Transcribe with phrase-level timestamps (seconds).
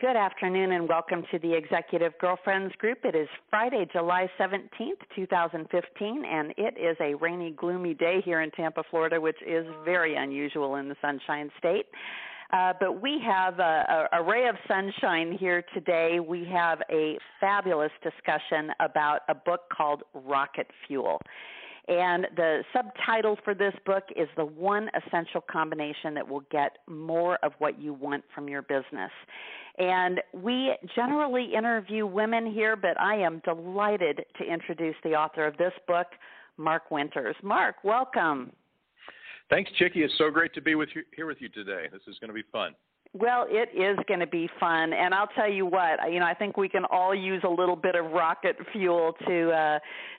[0.00, 2.98] Good afternoon and welcome to the Executive Girlfriends Group.
[3.02, 8.52] It is Friday, July 17th, 2015, and it is a rainy, gloomy day here in
[8.52, 11.86] Tampa, Florida, which is very unusual in the Sunshine State.
[12.52, 16.20] Uh, but we have a, a, a ray of sunshine here today.
[16.20, 21.20] We have a fabulous discussion about a book called Rocket Fuel.
[21.88, 27.38] And the subtitle for this book is The One Essential Combination That Will Get More
[27.42, 29.10] of What You Want from Your Business.
[29.78, 35.56] And we generally interview women here, but I am delighted to introduce the author of
[35.56, 36.08] this book,
[36.58, 37.36] Mark Winters.
[37.42, 38.52] Mark, welcome.
[39.48, 39.96] Thanks, Chicke.
[39.96, 41.86] It's so great to be with you, here with you today.
[41.90, 42.74] This is going to be fun.
[43.14, 46.12] Well, it is going to be fun, and I'll tell you what.
[46.12, 49.50] You know, I think we can all use a little bit of rocket fuel to
[49.50, 49.78] uh,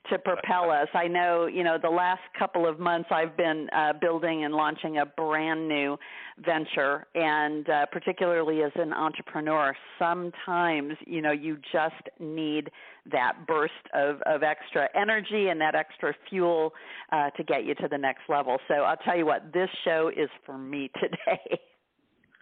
[0.09, 0.87] to propel us.
[0.95, 4.97] I know, you know, the last couple of months I've been uh, building and launching
[4.97, 5.97] a brand new
[6.43, 12.71] venture, and uh, particularly as an entrepreneur, sometimes you know you just need
[13.11, 16.73] that burst of of extra energy and that extra fuel
[17.11, 18.57] uh, to get you to the next level.
[18.67, 21.59] So I'll tell you what, this show is for me today.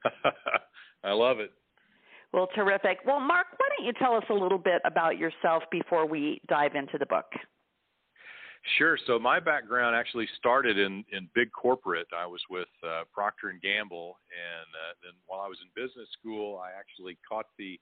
[1.03, 1.51] I love it.
[2.33, 2.99] Well, terrific.
[3.05, 6.75] Well, Mark, why don't you tell us a little bit about yourself before we dive
[6.75, 7.25] into the book?
[8.77, 8.97] Sure.
[9.07, 12.07] So my background actually started in in big corporate.
[12.15, 16.09] I was with uh, Procter and Gamble, and uh, then while I was in business
[16.19, 17.79] school, I actually caught the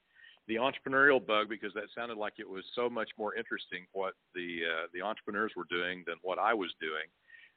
[0.47, 4.59] the entrepreneurial bug because that sounded like it was so much more interesting what the
[4.61, 7.09] uh, the entrepreneurs were doing than what I was doing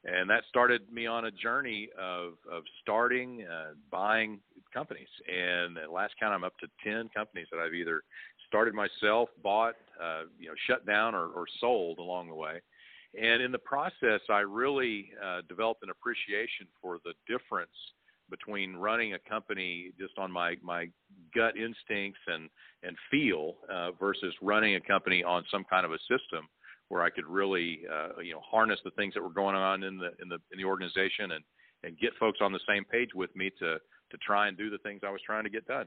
[0.05, 4.39] and that started me on a journey of of starting uh, buying
[4.73, 5.07] companies.
[5.27, 8.03] And at last count i'm up to 10 companies that i've either
[8.47, 12.61] started myself bought uh, you know shut down or, or sold along the way.
[13.19, 17.75] And in the process i really uh, developed an appreciation for the difference
[18.29, 20.87] between running a company just on my my
[21.35, 22.49] gut instincts and
[22.83, 26.47] and feel uh, versus running a company on some kind of a system
[26.89, 29.97] where I could really uh, you know harness the things that were going on in
[29.97, 31.43] the in the in the organization and
[31.83, 33.77] and get folks on the same page with me to
[34.11, 35.85] to try and do the things I was trying to get done.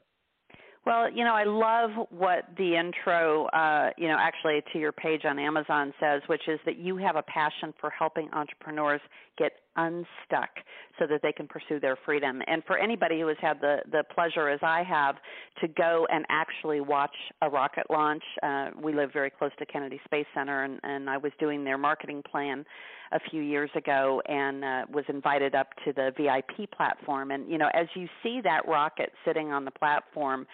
[0.85, 5.25] Well, you know, I love what the intro, uh, you know, actually to your page
[5.25, 9.01] on Amazon says, which is that you have a passion for helping entrepreneurs
[9.39, 10.51] get unstuck
[10.99, 12.43] so that they can pursue their freedom.
[12.47, 15.17] And for anybody who has had the, the pleasure, as I have,
[15.61, 20.01] to go and actually watch a rocket launch, uh, we live very close to Kennedy
[20.05, 22.65] Space Center, and, and I was doing their marketing plan
[23.13, 27.31] a few years ago and uh, was invited up to the VIP platform.
[27.31, 30.47] And, you know, as you see that rocket sitting on the platform,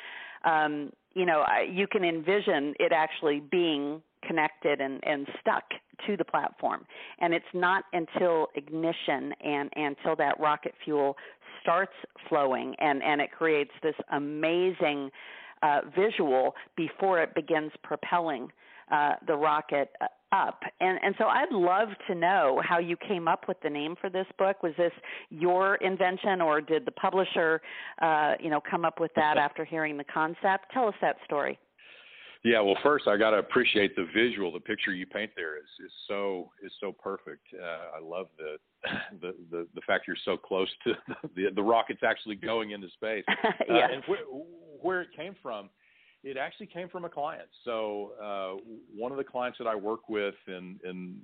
[0.45, 5.65] um, you know, you can envision it actually being connected and, and stuck
[6.07, 6.85] to the platform.
[7.21, 11.17] And it's not until ignition and, and until that rocket fuel
[11.63, 11.93] starts
[12.29, 15.11] flowing and, and it creates this amazing
[15.63, 18.49] uh, visual before it begins propelling
[18.91, 20.61] uh, the rocket uh, up.
[20.81, 24.11] And, and so I'd love to know how you came up with the name for
[24.11, 24.63] this book.
[24.63, 24.93] Was this
[25.31, 27.61] your invention or did the publisher,
[28.01, 30.67] uh, you know, come up with that after hearing the concept?
[30.73, 31.59] Tell us that story.
[32.45, 34.53] Yeah, well, first I got to appreciate the visual.
[34.53, 37.47] The picture you paint there is is so is so perfect.
[37.53, 38.57] Uh, I love the,
[39.21, 40.93] the the the fact you're so close to
[41.35, 43.25] the the rockets actually going into space.
[43.69, 43.75] yeah.
[43.75, 44.21] Uh, and where
[44.81, 45.69] where it came from,
[46.23, 47.49] it actually came from a client.
[47.65, 48.61] So uh,
[48.95, 51.17] one of the clients that I work with in in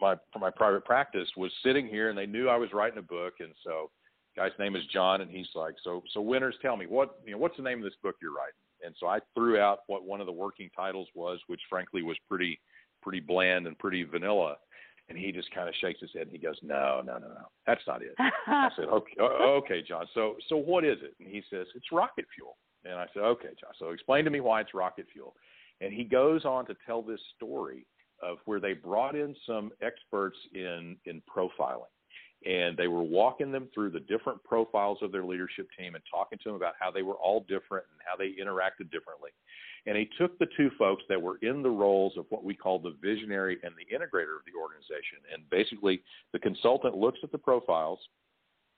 [0.00, 3.02] my for my private practice was sitting here, and they knew I was writing a
[3.02, 3.90] book, and so
[4.36, 7.38] guy's name is John, and he's like, so so Winters, tell me what you know,
[7.38, 8.54] what's the name of this book you're writing?
[8.84, 12.16] And so I threw out what one of the working titles was, which frankly was
[12.28, 12.60] pretty
[13.02, 14.56] pretty bland and pretty vanilla.
[15.08, 17.46] And he just kind of shakes his head and he goes, "No, no, no, no,
[17.66, 20.06] that's not it." I said, "Okay, okay, John.
[20.14, 23.50] So so what is it?" And he says, "It's rocket fuel." And I said, "Okay,
[23.60, 23.72] John.
[23.78, 25.34] So explain to me why it's rocket fuel."
[25.80, 27.86] And he goes on to tell this story
[28.22, 31.90] of where they brought in some experts in in profiling
[32.44, 36.38] and they were walking them through the different profiles of their leadership team and talking
[36.38, 39.30] to them about how they were all different and how they interacted differently.
[39.86, 42.78] And he took the two folks that were in the roles of what we call
[42.78, 45.18] the visionary and the integrator of the organization.
[45.32, 46.02] And basically,
[46.32, 47.98] the consultant looks at the profiles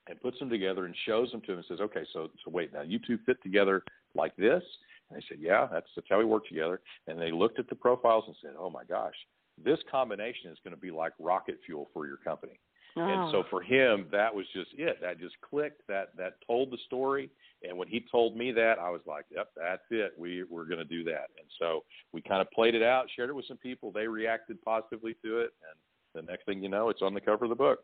[0.07, 2.73] and puts them together and shows them to him and says, okay, so, so wait,
[2.73, 3.83] now you two fit together
[4.15, 4.63] like this?
[5.09, 6.81] And they said, yeah, that's, that's how we work together.
[7.07, 9.15] And they looked at the profiles and said, oh my gosh,
[9.63, 12.59] this combination is going to be like rocket fuel for your company.
[12.97, 13.01] Oh.
[13.01, 14.97] And so for him, that was just it.
[15.01, 15.85] That just clicked.
[15.87, 17.29] That that told the story.
[17.67, 20.13] And when he told me that, I was like, "Yep, that's it.
[20.17, 21.83] We we're going to do that." And so
[22.13, 23.91] we kind of played it out, shared it with some people.
[23.91, 27.45] They reacted positively to it, and the next thing you know, it's on the cover
[27.45, 27.79] of the book.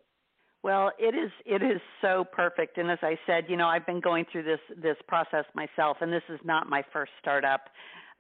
[0.64, 4.00] Well, it is it is so perfect, and as I said, you know, I've been
[4.00, 7.62] going through this this process myself, and this is not my first startup.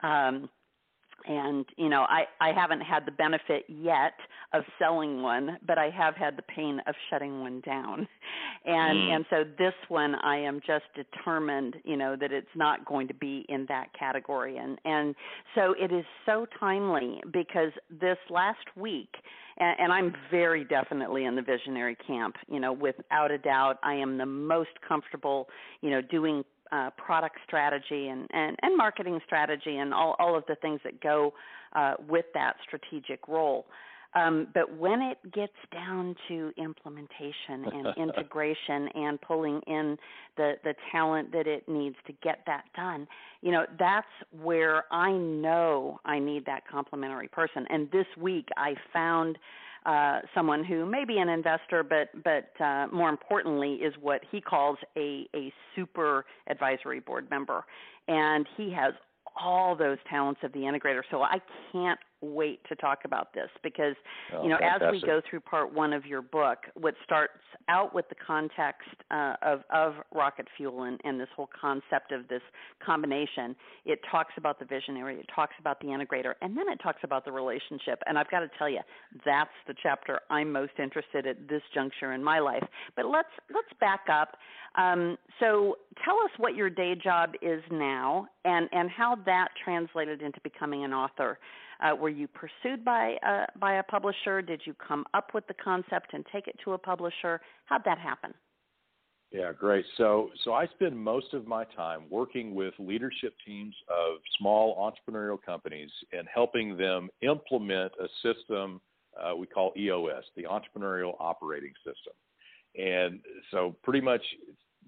[0.01, 0.49] Um,
[1.27, 4.13] and you know i i haven't had the benefit yet
[4.53, 8.07] of selling one but i have had the pain of shutting one down.
[8.63, 9.15] And mm.
[9.15, 13.13] and so this one i am just determined you know that it's not going to
[13.13, 14.57] be in that category.
[14.57, 15.15] And and
[15.56, 19.09] so it is so timely because this last week
[19.57, 23.77] and, and i'm very definitely in the visionary camp you know without a doubt.
[23.83, 25.47] I am the most comfortable
[25.81, 30.44] you know doing uh, product strategy and, and, and marketing strategy and all, all of
[30.47, 31.33] the things that go
[31.73, 33.65] uh, with that strategic role.
[34.13, 39.97] Um, but when it gets down to implementation and integration and pulling in
[40.35, 43.07] the, the talent that it needs to get that done,
[43.41, 44.07] you know, that's
[44.41, 47.65] where I know I need that complementary person.
[47.69, 49.38] And this week I found
[49.86, 54.39] uh, someone who may be an investor, but but uh, more importantly is what he
[54.39, 57.63] calls a a super advisory board member,
[58.07, 58.94] and he has
[59.39, 61.01] all those talents of the integrator.
[61.10, 61.38] So I
[61.72, 63.95] can't wait to talk about this because
[64.33, 64.88] oh, you know fantastic.
[64.88, 67.33] as we go through part one of your book what starts
[67.69, 72.27] out with the context uh, of of rocket fuel and, and this whole concept of
[72.27, 72.41] this
[72.85, 77.00] combination it talks about the visionary it talks about the integrator and then it talks
[77.03, 78.01] about the relationship.
[78.06, 78.79] And i've got to tell you
[79.25, 82.63] that's the chapter i'm most interested at this juncture in my life.
[82.95, 84.38] But let's let's back up.
[84.75, 90.21] Um, so tell us what your day job is now and and how that translated
[90.21, 91.39] into becoming an author
[91.81, 94.42] uh, were you pursued by a, by a publisher?
[94.42, 97.42] Did you come up with the concept and take it to a publisher?
[97.66, 98.33] How'd that happen?
[99.31, 99.86] Yeah, great.
[99.98, 105.42] So, so I spend most of my time working with leadership teams of small entrepreneurial
[105.42, 108.81] companies and helping them implement a system
[109.19, 112.13] uh, we call EOS, the Entrepreneurial Operating System.
[112.75, 113.19] And
[113.51, 114.22] so, pretty much,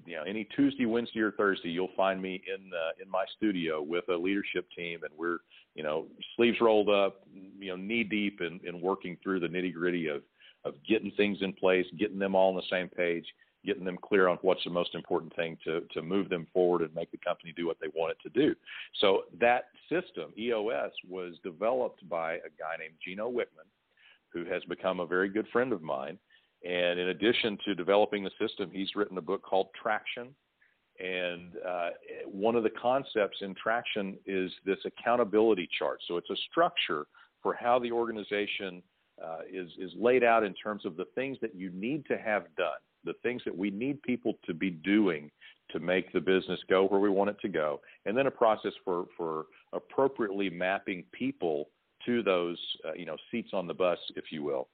[0.05, 3.81] you know, any Tuesday, Wednesday, or Thursday, you'll find me in uh, in my studio
[3.81, 5.37] with a leadership team, and we're
[5.75, 7.25] you know sleeves rolled up,
[7.59, 10.21] you know, knee deep in, in working through the nitty gritty of
[10.65, 13.25] of getting things in place, getting them all on the same page,
[13.65, 16.93] getting them clear on what's the most important thing to to move them forward and
[16.95, 18.55] make the company do what they want it to do.
[18.99, 23.69] So that system, EOS, was developed by a guy named Gino Wickman,
[24.29, 26.17] who has become a very good friend of mine
[26.63, 30.29] and in addition to developing the system, he's written a book called Traction.
[30.99, 31.89] And uh,
[32.25, 35.99] one of the concepts in Traction is this accountability chart.
[36.07, 37.07] So it's a structure
[37.41, 38.81] for how the organization
[39.23, 42.43] uh, is, is laid out in terms of the things that you need to have
[42.55, 45.29] done, the things that we need people to be doing
[45.71, 48.73] to make the business go where we want it to go, and then a process
[48.85, 51.69] for, for appropriately mapping people
[52.05, 54.67] to those uh, you know seats on the bus, if you will.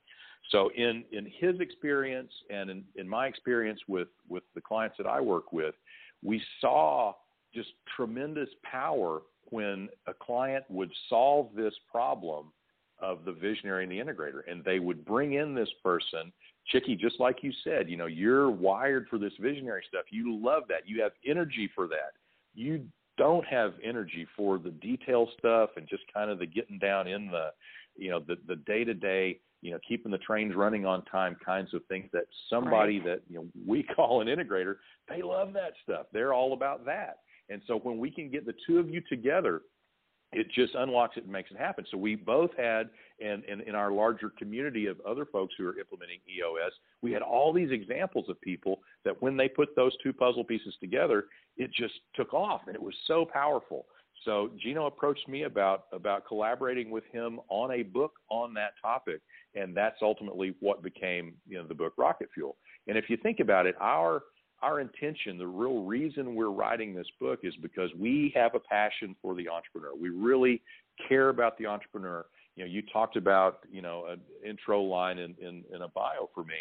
[0.51, 5.07] So in in his experience and in, in my experience with with the clients that
[5.07, 5.75] I work with,
[6.23, 7.13] we saw
[7.53, 12.51] just tremendous power when a client would solve this problem
[12.99, 16.31] of the visionary and the integrator and they would bring in this person
[16.67, 20.05] Chicke just like you said you know you're wired for this visionary stuff.
[20.11, 20.87] You love that.
[20.87, 22.13] You have energy for that.
[22.53, 22.85] You
[23.17, 27.27] don't have energy for the detail stuff and just kind of the getting down in
[27.27, 27.49] the
[27.95, 31.35] you know the the day to day you know, keeping the trains running on time
[31.45, 33.07] kinds of things that somebody right.
[33.07, 34.75] that, you know, we call an integrator,
[35.07, 36.07] they love that stuff.
[36.13, 37.19] They're all about that.
[37.49, 39.61] And so when we can get the two of you together,
[40.31, 41.85] it just unlocks it and makes it happen.
[41.89, 45.79] So we both had, and, and in our larger community of other folks who are
[45.79, 50.13] implementing EOS, we had all these examples of people that when they put those two
[50.13, 51.25] puzzle pieces together,
[51.57, 53.87] it just took off and it was so powerful.
[54.25, 59.21] So Gino approached me about about collaborating with him on a book on that topic,
[59.55, 62.57] and that's ultimately what became you know the book Rocket Fuel.
[62.87, 64.23] And if you think about it, our
[64.61, 69.15] our intention, the real reason we're writing this book is because we have a passion
[69.21, 69.95] for the entrepreneur.
[69.99, 70.61] We really
[71.07, 72.25] care about the entrepreneur.
[72.55, 76.29] You know, you talked about you know an intro line in, in, in a bio
[76.33, 76.55] for me,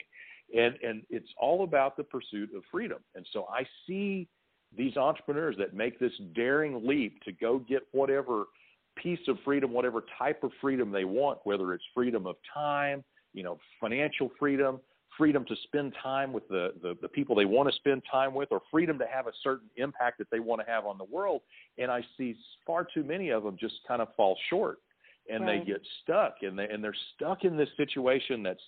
[0.57, 2.99] and and it's all about the pursuit of freedom.
[3.15, 4.29] And so I see
[4.77, 8.45] these entrepreneurs that make this daring leap to go get whatever
[9.03, 13.43] piece of freedom, whatever type of freedom they want, whether it's freedom of time, you
[13.43, 14.81] know, financial freedom,
[15.17, 18.49] freedom to spend time with the, the, the people they want to spend time with,
[18.51, 21.43] or freedom to have a certain impact that they want to have on the world.
[21.77, 22.37] And I see
[22.67, 24.79] far too many of them just kind of fall short
[25.29, 25.61] and right.
[25.61, 28.63] they get stuck and they and they're stuck in this situation that's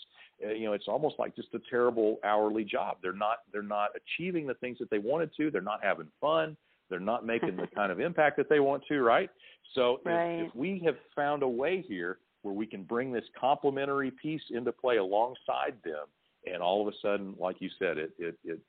[0.45, 3.91] uh, you know it's almost like just a terrible hourly job they're not they're not
[3.97, 6.57] achieving the things that they wanted to they're not having fun
[6.91, 9.31] they're not making the kind of impact that they want to right
[9.75, 10.41] so right.
[10.41, 14.43] If, if we have found a way here where we can bring this complementary piece
[14.51, 16.07] into play alongside them
[16.51, 18.61] and all of a sudden, like you said, it it, it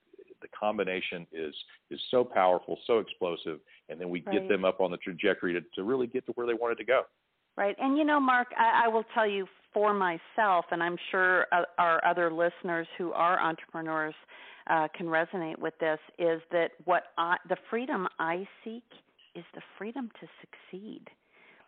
[0.42, 1.54] the combination is
[1.90, 3.60] is so powerful, so explosive,
[3.90, 4.40] and then we right.
[4.40, 6.86] get them up on the trajectory to, to really get to where they wanted to
[6.86, 7.04] go.
[7.58, 7.76] Right.
[7.80, 11.64] And you know, Mark, I, I will tell you for myself, and I'm sure uh,
[11.78, 14.16] our other listeners who are entrepreneurs
[14.70, 18.84] uh, can resonate with this, is that what I, the freedom I seek
[19.36, 21.10] is the freedom to succeed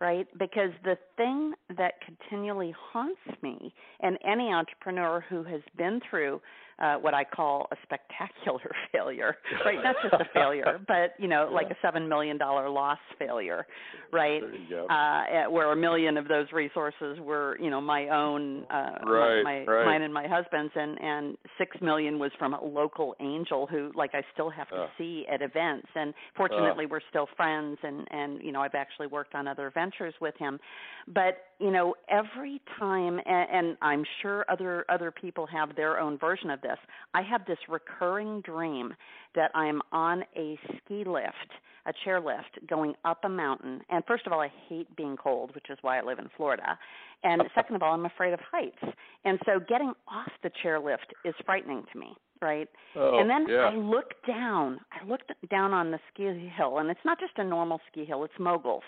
[0.04, 0.28] right?
[0.38, 6.42] Because the thing that continually haunts me, and any entrepreneur who has been through
[6.80, 9.84] uh, what I call a spectacular failure, right?
[9.84, 13.66] Not just a failure, but you know, like a seven million dollar loss failure,
[14.12, 14.42] right?
[14.44, 19.64] Uh, where a million of those resources were, you know, my own, uh, right, my,
[19.66, 19.86] right.
[19.86, 24.12] mine and my husband's, and and six million was from a local angel who, like,
[24.14, 24.88] I still have to uh.
[24.98, 29.36] see at events, and fortunately, we're still friends, and and you know, I've actually worked
[29.36, 30.60] on other ventures with him,
[31.08, 36.18] but you know, every time, and, and I'm sure other other people have their own
[36.18, 36.78] version of this.
[37.14, 38.94] I have this recurring dream
[39.36, 41.52] that I'm on a ski lift,
[41.86, 43.82] a chair lift, going up a mountain.
[43.90, 46.78] And first of all, I hate being cold, which is why I live in Florida.
[47.24, 48.96] And second of all, I'm afraid of heights.
[49.26, 52.68] And so getting off the chair lift is frightening to me right?
[52.98, 53.70] Oh, and then yeah.
[53.72, 54.82] I look down.
[54.92, 56.24] I look down on the ski
[56.58, 58.84] hill, and it's not just a normal ski hill; it's moguls.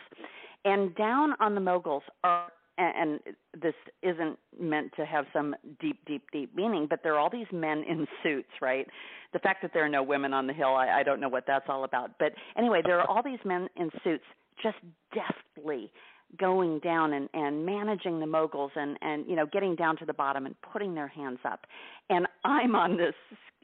[0.65, 3.19] And down on the moguls are and
[3.61, 7.47] this isn't meant to have some deep, deep, deep meaning, but there are all these
[7.51, 8.87] men in suits, right?
[9.33, 11.45] The fact that there are no women on the hill, I, I don't know what
[11.47, 12.11] that's all about.
[12.19, 14.23] But anyway, there are all these men in suits
[14.61, 14.77] just
[15.13, 15.91] deftly
[16.39, 20.13] going down and, and managing the moguls and, and, you know, getting down to the
[20.13, 21.65] bottom and putting their hands up.
[22.09, 23.13] And I'm on this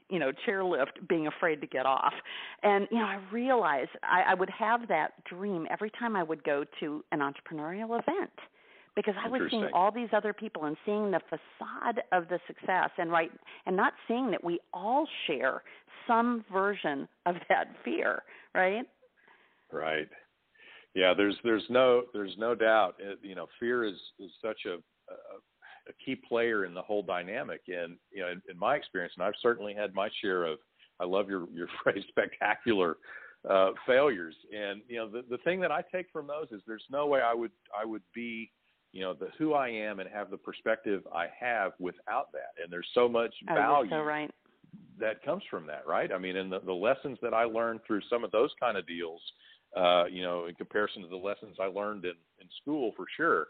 [0.08, 2.12] you know chairlift being afraid to get off
[2.62, 6.44] and you know i realized I, I would have that dream every time i would
[6.44, 8.30] go to an entrepreneurial event
[8.94, 12.90] because I was seeing all these other people and seeing the facade of the success
[12.98, 13.30] and right
[13.66, 15.62] and not seeing that we all share
[16.06, 18.22] some version of that fear,
[18.54, 18.84] right?
[19.70, 20.08] Right.
[20.94, 22.96] Yeah, there's there's no there's no doubt.
[22.98, 25.38] It, you know, fear is is such a, a
[25.88, 27.62] a key player in the whole dynamic.
[27.68, 30.58] And you know, in, in my experience, and I've certainly had my share of.
[31.00, 32.96] I love your your phrase, spectacular
[33.48, 34.34] uh, failures.
[34.54, 37.20] And you know, the the thing that I take from those is there's no way
[37.20, 38.50] I would I would be
[38.92, 42.62] you know the who I am and have the perspective I have without that.
[42.62, 44.30] And there's so much oh, value so right.
[45.00, 46.12] that comes from that, right?
[46.12, 48.86] I mean, and the, the lessons that I learned through some of those kind of
[48.86, 49.20] deals,
[49.76, 53.46] uh, you know, in comparison to the lessons I learned in in school, for sure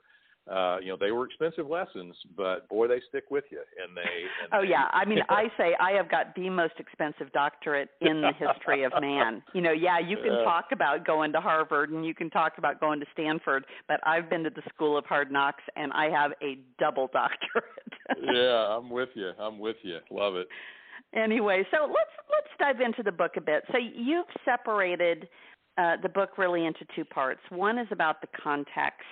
[0.51, 3.61] uh, you know, they were expensive lessons, but boy, they stick with you.
[3.83, 4.03] And they.
[4.03, 7.91] And oh they, yeah, I mean, I say I have got the most expensive doctorate
[8.01, 9.43] in the history of man.
[9.55, 10.45] You know, yeah, you can yeah.
[10.45, 14.29] talk about going to Harvard and you can talk about going to Stanford, but I've
[14.29, 17.65] been to the School of Hard Knocks and I have a double doctorate.
[18.35, 19.31] yeah, I'm with you.
[19.39, 19.99] I'm with you.
[20.11, 20.49] Love it.
[21.15, 23.63] Anyway, so let's let's dive into the book a bit.
[23.71, 25.29] So you've separated
[25.79, 27.41] uh, the book really into two parts.
[27.51, 29.05] One is about the context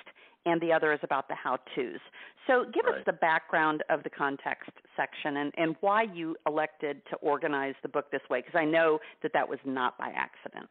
[0.47, 2.01] and the other is about the how to's.
[2.47, 2.99] So, give right.
[2.99, 7.89] us the background of the context section and, and why you elected to organize the
[7.89, 10.69] book this way, because I know that that was not by accident.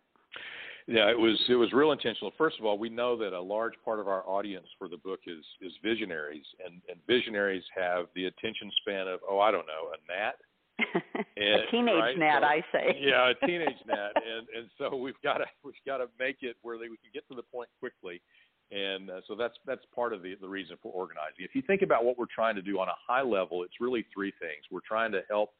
[0.87, 2.33] Yeah, it was it was real intentional.
[2.35, 5.19] First of all, we know that a large part of our audience for the book
[5.27, 9.93] is is visionaries, and, and visionaries have the attention span of oh I don't know
[9.93, 10.35] a gnat,
[11.37, 12.17] and, a teenage right?
[12.17, 12.97] gnat, so, I say.
[13.01, 16.55] Yeah, a teenage gnat, and and so we've got to we've got to make it
[16.63, 18.19] where they, we can get to the point quickly
[18.71, 21.39] and uh, so that's that's part of the the reason for organizing.
[21.39, 24.05] If you think about what we're trying to do on a high level, it's really
[24.13, 24.63] three things.
[24.71, 25.53] We're trying to help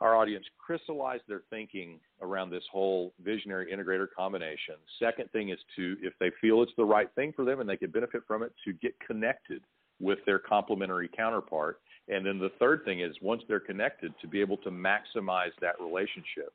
[0.00, 4.74] our audience crystallize their thinking around this whole visionary integrator combination.
[4.98, 7.76] Second thing is to, if they feel it's the right thing for them and they
[7.76, 9.62] can benefit from it, to get connected
[10.00, 11.78] with their complementary counterpart.
[12.08, 15.80] And then the third thing is once they're connected, to be able to maximize that
[15.80, 16.52] relationship.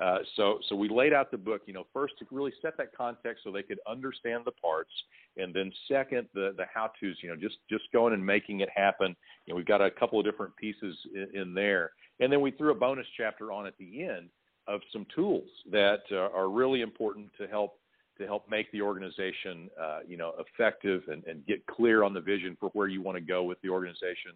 [0.00, 2.94] Uh, so, so we laid out the book, you know, first to really set that
[2.96, 4.90] context so they could understand the parts,
[5.36, 9.14] and then second, the the how-tos, you know, just just going and making it happen.
[9.46, 12.50] You know, we've got a couple of different pieces in, in there, and then we
[12.50, 14.30] threw a bonus chapter on at the end
[14.66, 17.76] of some tools that uh, are really important to help
[18.20, 22.20] to help make the organization, uh, you know, effective and, and get clear on the
[22.20, 24.32] vision for where you want to go with the organization,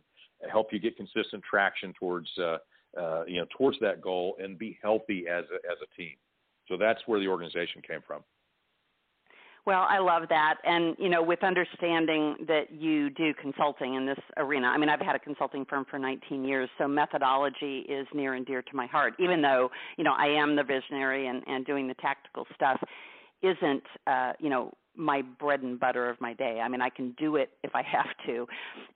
[0.51, 2.57] help you get consistent traction towards, uh,
[2.99, 6.15] uh, you know, towards that goal, and be healthy as a, as a team.
[6.69, 8.23] So that's where the organization came from.
[9.67, 10.57] Well, I love that.
[10.65, 15.01] And, you know, with understanding that you do consulting in this arena, I mean, I've
[15.01, 18.87] had a consulting firm for 19 years, so methodology is near and dear to my
[18.87, 22.79] heart, even though, you know, I am the visionary and, and doing the tactical stuff
[23.45, 26.61] isn't uh, you know my bread and butter of my day.
[26.63, 28.47] I mean, I can do it if I have to.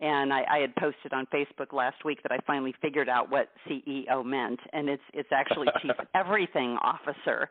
[0.00, 3.48] And I, I had posted on Facebook last week that I finally figured out what
[3.68, 7.48] CEO meant, and it's it's actually Chief Everything Officer.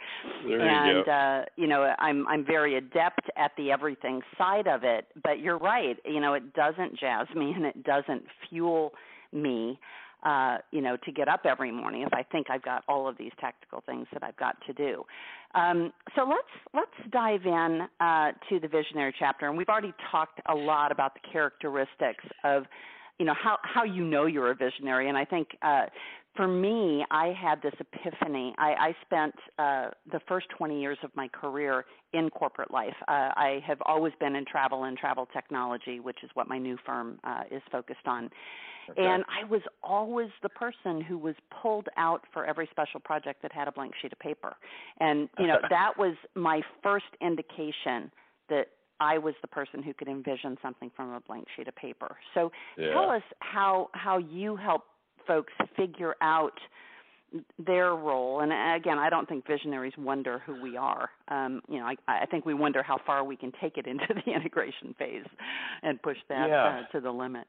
[0.48, 1.12] There and you go.
[1.12, 5.06] uh, you know, I'm I'm very adept at the everything side of it.
[5.24, 5.98] But you're right.
[6.06, 8.94] You know, it doesn't jazz me and it doesn't fuel
[9.34, 9.80] me
[10.24, 13.18] uh, you know, to get up every morning if I think I've got all of
[13.18, 15.04] these tactical things that I've got to do.
[15.56, 16.42] Um, so let's
[16.74, 21.14] let's dive in uh, to the visionary chapter, and we've already talked a lot about
[21.14, 22.64] the characteristics of,
[23.20, 25.50] you know, how how you know you're a visionary, and I think.
[25.62, 25.86] Uh,
[26.38, 28.54] for me, I had this epiphany.
[28.58, 32.94] I, I spent uh, the first 20 years of my career in corporate life.
[33.08, 36.78] Uh, I have always been in travel and travel technology, which is what my new
[36.86, 38.30] firm uh, is focused on.
[38.92, 39.04] Okay.
[39.04, 43.52] And I was always the person who was pulled out for every special project that
[43.52, 44.56] had a blank sheet of paper.
[45.00, 48.12] And, you know, that was my first indication
[48.50, 48.68] that
[49.00, 52.16] I was the person who could envision something from a blank sheet of paper.
[52.34, 52.94] So yeah.
[52.94, 54.84] tell us how how you help
[55.28, 56.58] folks figure out
[57.66, 58.40] their role.
[58.40, 61.10] And again, I don't think visionaries wonder who we are.
[61.28, 64.08] Um, you know, I, I think we wonder how far we can take it into
[64.26, 65.26] the integration phase
[65.84, 66.84] and push that yeah.
[66.86, 67.48] uh, to the limit.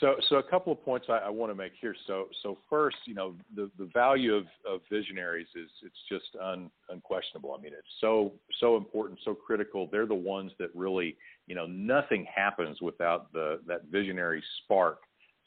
[0.00, 1.94] So, so a couple of points I, I want to make here.
[2.06, 6.68] So, so first, you know, the, the value of, of visionaries is it's just un,
[6.90, 7.56] unquestionable.
[7.56, 9.88] I mean, it's so so important, so critical.
[9.90, 11.16] They're the ones that really,
[11.46, 14.98] you know, nothing happens without the that visionary spark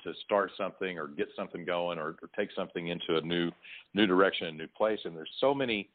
[0.07, 3.51] to start something or get something going or, or take something into a new
[3.93, 4.99] new direction, a new place.
[5.05, 5.89] And there's so many,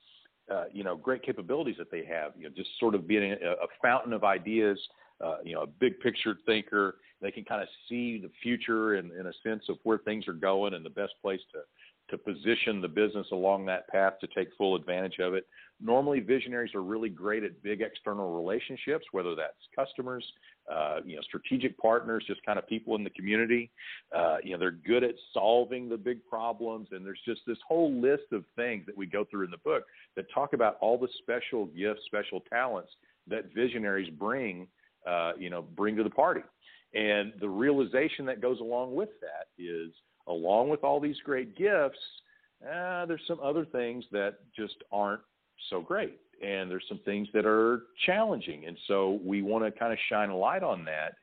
[0.50, 2.32] uh, you know, great capabilities that they have.
[2.36, 4.78] You know, just sort of being a, a fountain of ideas.
[5.20, 9.12] Uh, you know, a big picture thinker they can kind of see the future in,
[9.12, 11.60] in a sense of where things are going and the best place to
[12.12, 15.46] to position the business along that path to take full advantage of it.
[15.80, 20.24] Normally, visionaries are really great at big external relationships, whether that's customers,
[20.72, 23.70] uh, you know, strategic partners, just kind of people in the community.
[24.14, 27.92] Uh, you know, they're good at solving the big problems, and there's just this whole
[28.00, 31.08] list of things that we go through in the book that talk about all the
[31.22, 32.92] special gifts, special talents
[33.26, 34.68] that visionaries bring,
[35.08, 36.42] uh, you know, bring to the party.
[36.94, 39.92] And the realization that goes along with that is,
[40.28, 41.98] along with all these great gifts,
[42.62, 45.20] uh, there's some other things that just aren't
[45.70, 46.18] so great.
[46.42, 48.66] And there's some things that are challenging.
[48.66, 51.14] And so we want to kind of shine a light on that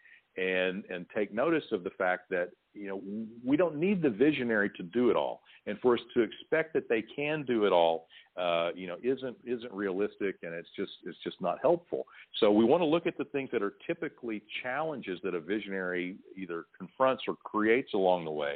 [0.41, 3.01] and, and take notice of the fact that, you know,
[3.45, 5.41] we don't need the visionary to do it all.
[5.67, 9.35] And for us to expect that they can do it all, uh, you know, isn't
[9.43, 12.05] isn't realistic, and it's just it's just not helpful.
[12.39, 16.15] So we want to look at the things that are typically challenges that a visionary
[16.37, 18.55] either confronts or creates along the way.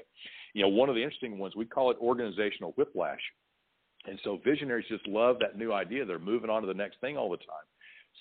[0.53, 3.19] You know, one of the interesting ones we call it organizational whiplash,
[4.05, 6.05] and so visionaries just love that new idea.
[6.05, 7.67] They're moving on to the next thing all the time.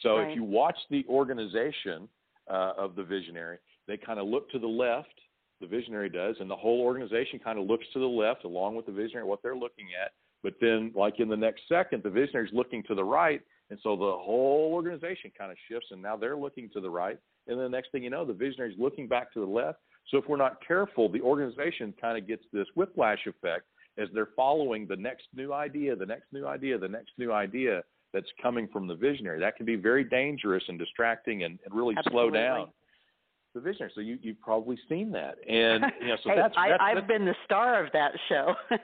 [0.02, 0.30] So right.
[0.30, 2.08] if you watch the organization
[2.50, 5.14] uh, of the visionary, they kind of look to the left
[5.62, 8.84] the visionary does, and the whole organization kind of looks to the left along with
[8.84, 12.48] the visionary, what they're looking at, but then, like in the next second, the visionary
[12.48, 16.16] is looking to the right, and so the whole organization kind of shifts, and now
[16.16, 17.18] they're looking to the right.
[17.46, 19.78] And then the next thing you know, the visionary is looking back to the left.
[20.08, 23.64] So if we're not careful, the organization kind of gets this whiplash effect
[23.98, 27.82] as they're following the next new idea, the next new idea, the next new idea
[28.12, 29.38] that's coming from the visionary.
[29.38, 32.30] That can be very dangerous and distracting and, and really Absolutely.
[32.30, 32.68] slow down
[33.54, 33.92] the visionary.
[33.94, 36.94] So you you've probably seen that, and you know, so hey, that's, I, that's, I've
[36.96, 38.54] that's, been the star of that show.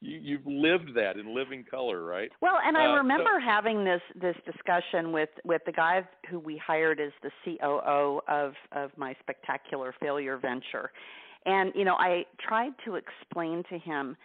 [0.00, 2.30] you you've lived that in living color, right?
[2.40, 6.38] Well, and I Uh, remember so- having this this discussion with with the guy who
[6.38, 10.90] we hired as the COO of of my spectacular failure venture,
[11.46, 14.16] and you know I tried to explain to him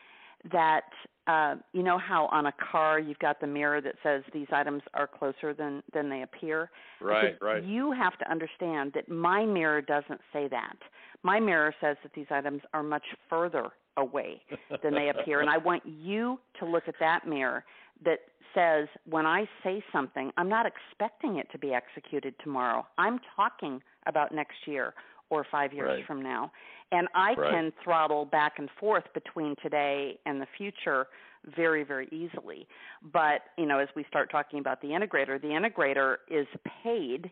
[0.51, 0.85] that
[1.27, 4.81] uh, you know how on a car you've got the mirror that says these items
[4.93, 6.71] are closer than than they appear.
[6.99, 7.63] Right, right.
[7.63, 10.77] You have to understand that my mirror doesn't say that.
[11.23, 14.41] My mirror says that these items are much further away
[14.83, 15.41] than they appear.
[15.41, 17.63] And I want you to look at that mirror
[18.03, 18.19] that
[18.55, 22.85] says, when I say something, I'm not expecting it to be executed tomorrow.
[22.97, 24.93] I'm talking about next year
[25.31, 26.05] or five years Right.
[26.05, 26.51] from now.
[26.91, 27.51] And I Right.
[27.51, 31.07] can throttle back and forth between today and the future
[31.45, 32.67] very, very easily.
[33.01, 36.47] But, you know, as we start talking about the integrator, the integrator is
[36.83, 37.31] paid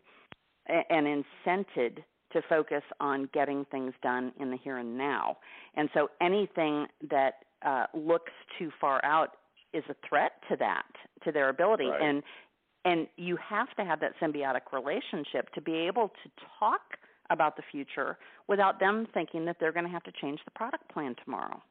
[0.66, 5.38] and incented to focus on getting things done in the here and now.
[5.74, 9.36] And so anything that uh, looks too far out
[9.72, 10.86] is a threat to that,
[11.22, 11.86] to their ability.
[11.86, 12.00] Right.
[12.00, 12.22] And
[12.86, 16.96] and you have to have that symbiotic relationship to be able to talk
[17.30, 20.88] about the future without them thinking that they're going to have to change the product
[20.92, 21.62] plan tomorrow.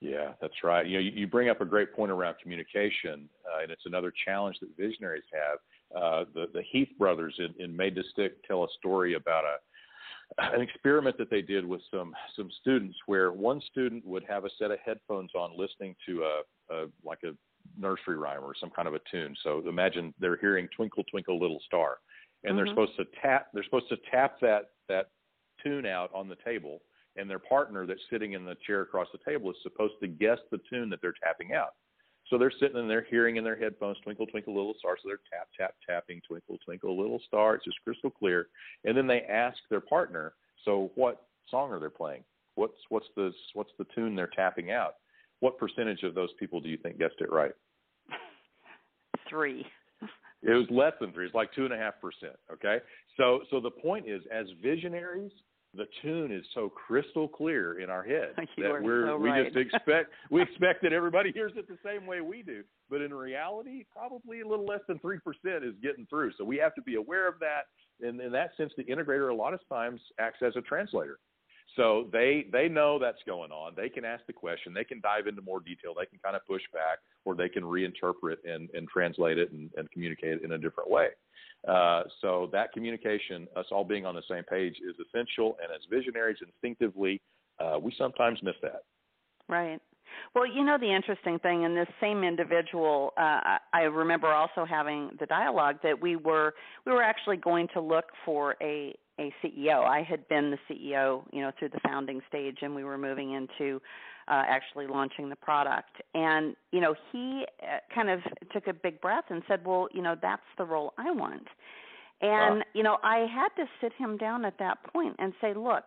[0.00, 0.86] Yeah, that's right.
[0.86, 4.12] You know, you, you bring up a great point around communication, uh, and it's another
[4.24, 5.58] challenge that visionaries have.
[6.02, 9.56] Uh, the the Heath brothers in, in Made to Stick tell a story about a
[10.54, 14.50] an experiment that they did with some some students where one student would have a
[14.58, 17.32] set of headphones on listening to a, a like a
[17.78, 19.36] nursery rhyme or some kind of a tune.
[19.42, 21.98] So imagine they're hearing Twinkle Twinkle Little Star
[22.44, 22.56] and mm-hmm.
[22.56, 25.10] they're supposed to tap they're supposed to tap that that
[25.62, 26.80] tune out on the table
[27.16, 30.38] and their partner that's sitting in the chair across the table is supposed to guess
[30.50, 31.74] the tune that they're tapping out.
[32.28, 35.18] So they're sitting and they're hearing in their headphones "Twinkle Twinkle Little Star," so they're
[35.32, 38.48] tap tap tapping "Twinkle Twinkle Little Star." It's just crystal clear.
[38.84, 42.22] And then they ask their partner, "So what song are they playing?
[42.54, 44.96] What's what's the what's the tune they're tapping out?"
[45.40, 47.54] What percentage of those people do you think guessed it right?
[49.28, 49.66] Three.
[50.42, 51.26] It was less than three.
[51.26, 52.36] It's like two and a half percent.
[52.52, 52.78] Okay.
[53.16, 55.32] So so the point is, as visionaries,
[55.74, 59.44] the tune is so crystal clear in our head you that we're so we right.
[59.44, 62.62] just expect we expect that everybody hears it the same way we do.
[62.88, 66.32] But in reality, probably a little less than three percent is getting through.
[66.38, 67.66] So we have to be aware of that.
[68.06, 71.18] And in that sense, the integrator a lot of times acts as a translator.
[71.76, 73.74] So they they know that's going on.
[73.76, 74.74] They can ask the question.
[74.74, 75.94] They can dive into more detail.
[75.98, 79.70] They can kind of push back, or they can reinterpret and, and translate it and,
[79.76, 81.08] and communicate it in a different way.
[81.68, 85.56] Uh, so that communication, us all being on the same page, is essential.
[85.62, 87.20] And as visionaries, instinctively,
[87.60, 88.82] uh, we sometimes miss that.
[89.48, 89.80] Right.
[90.34, 95.10] Well, you know the interesting thing in this same individual, uh, I remember also having
[95.18, 96.54] the dialogue that we were
[96.84, 99.84] we were actually going to look for a a CEO.
[99.84, 103.32] I had been the CEO, you know, through the founding stage, and we were moving
[103.32, 103.80] into
[104.28, 106.00] uh, actually launching the product.
[106.14, 108.20] And you know, he uh, kind of
[108.52, 111.46] took a big breath and said, "Well, you know, that's the role I want."
[112.22, 115.84] And you know, I had to sit him down at that point and say, "Look,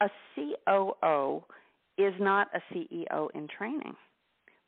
[0.00, 1.42] a COO
[1.96, 3.96] is not a CEO in training."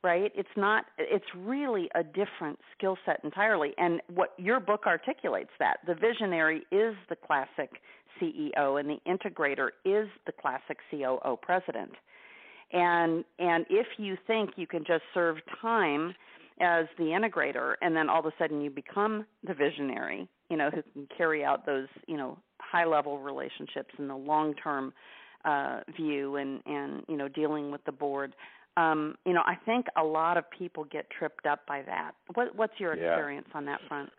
[0.03, 5.51] Right it's not it's really a different skill set entirely and what your book articulates
[5.59, 7.69] that the visionary is the classic
[8.21, 11.91] CEO and the integrator is the classic COO president.
[12.71, 16.13] And and if you think you can just serve time
[16.61, 20.69] as the integrator and then all of a sudden you become the visionary, you know,
[20.69, 24.93] who can carry out those, you know, high level relationships and the long term
[25.43, 28.35] uh, view and and you know dealing with the board.
[28.77, 32.11] Um, you know, I think a lot of people get tripped up by that.
[32.35, 33.11] What, what's your yeah.
[33.11, 34.09] experience on that front?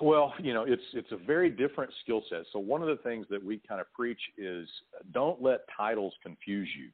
[0.00, 2.44] Well, you know, it's it's a very different skill set.
[2.52, 4.68] So one of the things that we kind of preach is
[5.12, 6.90] don't let titles confuse you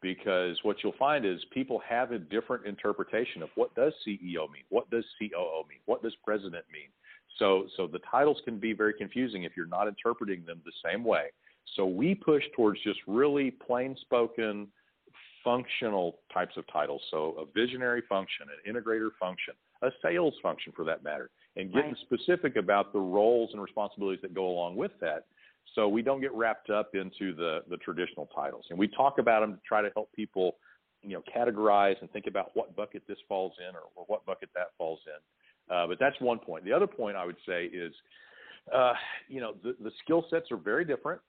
[0.00, 4.64] because what you'll find is people have a different interpretation of what does CEO mean?
[4.68, 5.80] What does COO mean?
[5.86, 6.88] What does president mean?
[7.38, 11.04] So so the titles can be very confusing if you're not interpreting them the same
[11.04, 11.28] way.
[11.76, 14.68] So we push towards just really plain spoken
[15.48, 17.00] functional types of titles.
[17.10, 21.90] So a visionary function, an integrator function, a sales function for that matter and getting
[21.90, 22.20] right.
[22.20, 25.26] specific about the roles and responsibilities that go along with that
[25.74, 29.40] so we don't get wrapped up into the the traditional titles and we talk about
[29.40, 30.56] them to try to help people
[31.02, 34.48] you know categorize and think about what bucket this falls in or, or what bucket
[34.54, 37.92] that falls in uh, but that's one point the other point i would say is
[38.74, 38.92] uh,
[39.28, 41.20] you know the, the skill sets are very different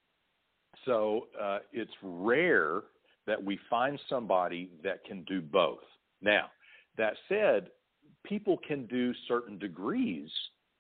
[0.86, 2.82] so uh, it's rare
[3.27, 5.84] that we find somebody that can do both
[6.21, 6.45] now
[6.97, 7.69] that said
[8.25, 10.29] people can do certain degrees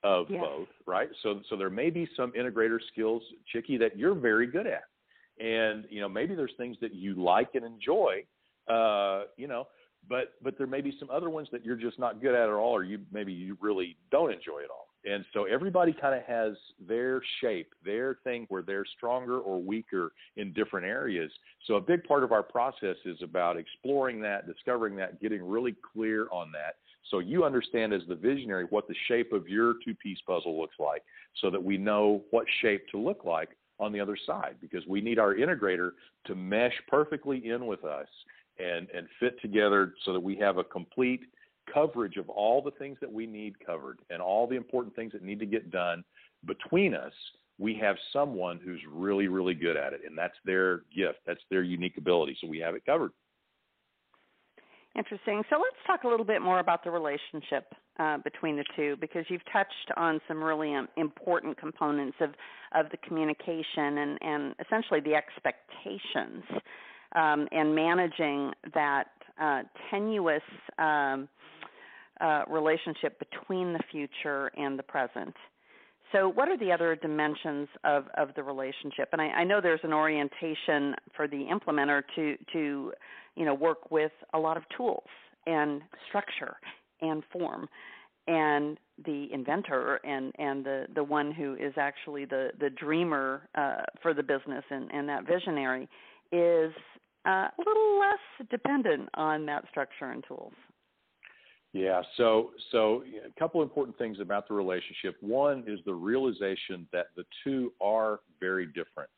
[0.03, 0.41] of yes.
[0.41, 1.09] both, right?
[1.23, 3.21] So so there may be some integrator skills,
[3.51, 4.83] Chicke, that you're very good at.
[5.39, 8.25] And, you know, maybe there's things that you like and enjoy,
[8.69, 9.67] uh, you know,
[10.07, 12.53] but but there may be some other ones that you're just not good at at
[12.53, 14.88] all or you maybe you really don't enjoy at all.
[15.05, 20.11] And so everybody kind of has their shape, their thing where they're stronger or weaker
[20.35, 21.31] in different areas.
[21.65, 25.75] So a big part of our process is about exploring that, discovering that, getting really
[25.93, 26.75] clear on that
[27.09, 30.75] so you understand as the visionary what the shape of your two piece puzzle looks
[30.79, 31.03] like
[31.41, 35.01] so that we know what shape to look like on the other side because we
[35.01, 35.91] need our integrator
[36.25, 38.07] to mesh perfectly in with us
[38.59, 41.21] and, and fit together so that we have a complete
[41.73, 45.23] coverage of all the things that we need covered and all the important things that
[45.23, 46.03] need to get done
[46.45, 47.13] between us
[47.57, 51.63] we have someone who's really really good at it and that's their gift that's their
[51.63, 53.11] unique ability so we have it covered
[54.97, 55.43] Interesting.
[55.49, 59.23] So let's talk a little bit more about the relationship uh, between the two because
[59.29, 62.31] you've touched on some really um, important components of,
[62.73, 66.43] of the communication and, and essentially the expectations
[67.15, 69.05] um, and managing that
[69.39, 70.41] uh, tenuous
[70.79, 71.29] um,
[72.21, 75.33] uh, relationship between the future and the present.
[76.11, 79.09] So, what are the other dimensions of, of the relationship?
[79.11, 82.93] And I, I know there's an orientation for the implementer to to
[83.35, 85.07] you know work with a lot of tools
[85.45, 86.55] and structure
[87.01, 87.67] and form
[88.27, 93.81] and the inventor and and the the one who is actually the the dreamer uh,
[94.01, 95.87] for the business and and that visionary
[96.31, 96.71] is
[97.25, 100.53] uh, a little less dependent on that structure and tools.
[101.73, 102.01] Yeah.
[102.17, 105.17] So, so a couple important things about the relationship.
[105.21, 109.09] One is the realization that the two are very different.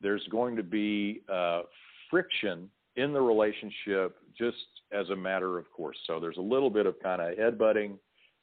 [0.00, 1.62] There's going to be uh,
[2.10, 4.56] friction in the relationship just
[4.92, 5.96] as a matter of course.
[6.06, 7.98] So there's a little bit of kind of headbutting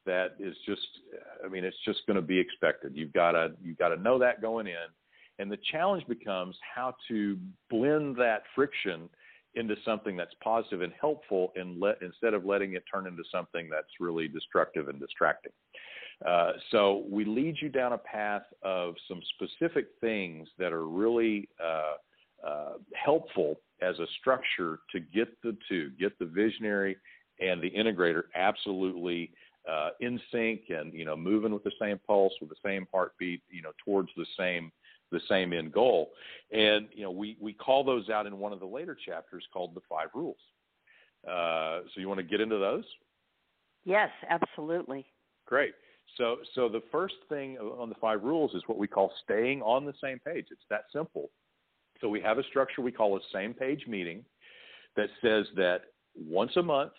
[0.06, 0.82] that is just,
[1.46, 2.94] I mean, it's just going to be expected.
[2.96, 4.76] You've got to, you've got to know that going in.
[5.38, 7.38] And the challenge becomes how to
[7.70, 9.10] blend that friction
[9.56, 13.70] into something that's positive and helpful and let, instead of letting it turn into something
[13.70, 15.52] that's really destructive and distracting.
[16.26, 21.48] Uh, so we lead you down a path of some specific things that are really
[21.64, 21.94] uh,
[22.46, 26.98] uh, helpful as a structure to get the two, get the visionary
[27.40, 29.32] and the integrator absolutely
[29.70, 33.42] uh, in sync and you know moving with the same pulse, with the same heartbeat,
[33.50, 34.72] you know towards the same
[35.12, 36.12] the same end goal.
[36.52, 39.76] And you know, we we call those out in one of the later chapters called
[39.76, 40.38] the five rules.
[41.28, 42.86] Uh, so you want to get into those?
[43.84, 45.06] Yes, absolutely.
[45.46, 45.74] Great.
[46.18, 49.86] So so the first thing on the five rules is what we call staying on
[49.86, 50.48] the same page.
[50.52, 51.30] It's that simple.
[52.02, 54.24] So we have a structure we call a same page meeting
[54.96, 55.82] that says that
[56.16, 56.94] once a month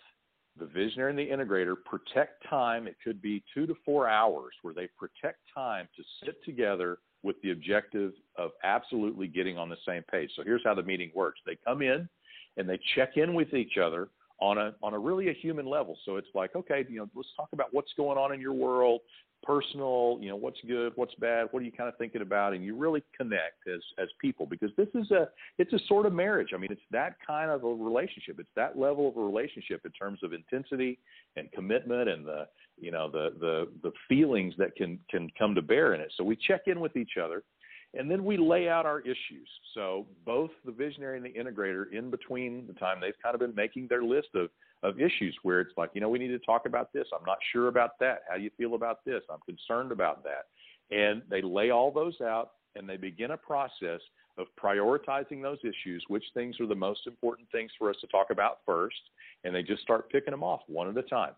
[0.61, 2.87] the visionary and the integrator protect time.
[2.87, 7.37] It could be two to four hours where they protect time to sit together with
[7.43, 10.31] the objective of absolutely getting on the same page.
[10.37, 11.41] So here's how the meeting works.
[11.45, 12.09] They come in
[12.57, 14.09] and they check in with each other
[14.41, 15.99] on a on a really a human level.
[16.05, 19.01] So it's like, okay, you know, let's talk about what's going on in your world
[19.43, 22.65] personal, you know, what's good, what's bad, what are you kind of thinking about, and
[22.65, 26.49] you really connect as as people because this is a it's a sort of marriage.
[26.55, 28.39] I mean, it's that kind of a relationship.
[28.39, 30.99] It's that level of a relationship in terms of intensity
[31.37, 32.47] and commitment and the
[32.79, 36.13] you know the the the feelings that can can come to bear in it.
[36.17, 37.43] So we check in with each other
[37.95, 39.49] and then we lay out our issues.
[39.75, 43.55] So both the visionary and the integrator, in between the time they've kind of been
[43.55, 44.49] making their list of,
[44.83, 47.07] of issues where it's like, you know, we need to talk about this.
[47.13, 48.23] I'm not sure about that.
[48.29, 49.23] How do you feel about this?
[49.31, 50.47] I'm concerned about that.
[50.97, 54.01] And they lay all those out and they begin a process
[54.39, 58.29] of prioritizing those issues, which things are the most important things for us to talk
[58.31, 59.01] about first.
[59.43, 61.33] And they just start picking them off one at a time.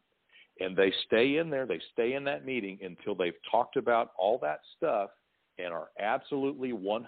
[0.60, 4.38] And they stay in there, they stay in that meeting until they've talked about all
[4.42, 5.08] that stuff
[5.58, 7.06] and are absolutely 100%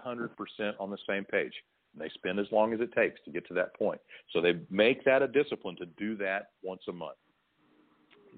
[0.79, 1.53] on the same page.
[1.93, 4.01] And they spend as long as it takes to get to that point.
[4.33, 7.17] So they make that a discipline to do that once a month.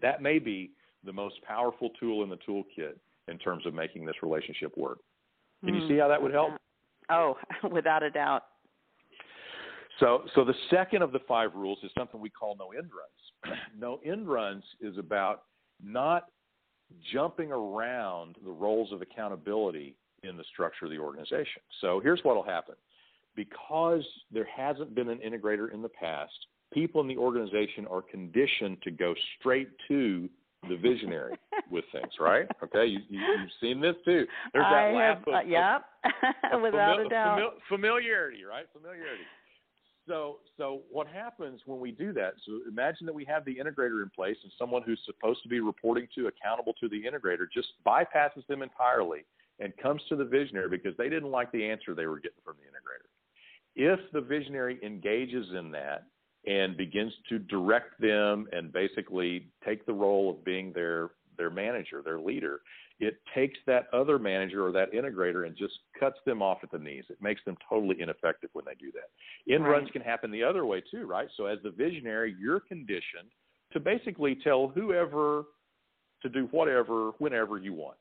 [0.03, 0.73] That may be
[1.05, 2.95] the most powerful tool in the toolkit
[3.29, 4.99] in terms of making this relationship work.
[5.65, 5.89] Can you hmm.
[5.89, 6.53] see how that would help?
[7.11, 7.37] Oh,
[7.71, 8.43] without a doubt.
[10.01, 13.59] So, so the second of the five rules is something we call no end runs.
[13.79, 15.45] no end runs is about
[15.83, 16.27] not
[17.13, 21.63] jumping around the roles of accountability in the structure of the organization.
[21.81, 22.75] So here's what will happen.
[23.35, 26.33] Because there hasn't been an integrator in the past,
[26.73, 30.29] people in the organization are conditioned to go straight to
[30.69, 31.35] the visionary
[31.71, 32.47] with things, right?
[32.63, 34.27] Okay, you, you, have seen this too.
[34.53, 35.85] There's that I laugh have, of, uh, yep,
[36.53, 37.55] of, without a doubt.
[37.69, 38.67] familiarity, right?
[38.73, 39.23] Familiarity.
[40.07, 42.35] So, so what happens when we do that?
[42.47, 45.61] So imagine that we have the integrator in place and someone who's supposed to be
[45.61, 49.25] reporting to, accountable to the integrator, just bypasses them entirely
[49.59, 52.55] and comes to the visionary because they didn't like the answer they were getting from
[52.59, 53.09] the integrator.
[53.75, 56.05] If the visionary engages in that
[56.47, 62.03] and begins to direct them and basically take the role of being their their manager,
[62.03, 62.61] their leader,
[62.99, 66.79] it takes that other manager or that integrator and just cuts them off at the
[66.79, 67.05] knees.
[67.11, 69.53] It makes them totally ineffective when they do that.
[69.53, 71.29] End runs can happen the other way too, right?
[71.37, 73.31] So as the visionary, you're conditioned
[73.73, 75.45] to basically tell whoever
[76.23, 77.99] to do whatever whenever you want.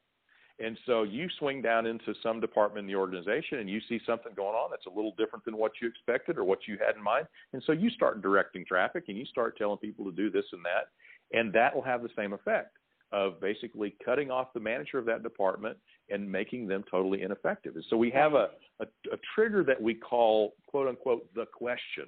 [0.60, 4.32] And so you swing down into some department in the organization and you see something
[4.36, 7.04] going on that's a little different than what you expected or what you had in
[7.04, 7.28] mind.
[7.52, 10.64] And so you start directing traffic and you start telling people to do this and
[10.64, 11.38] that.
[11.38, 12.78] And that will have the same effect
[13.12, 15.78] of basically cutting off the manager of that department
[16.10, 17.76] and making them totally ineffective.
[17.76, 22.06] And so we have a, a, a trigger that we call, quote unquote, the question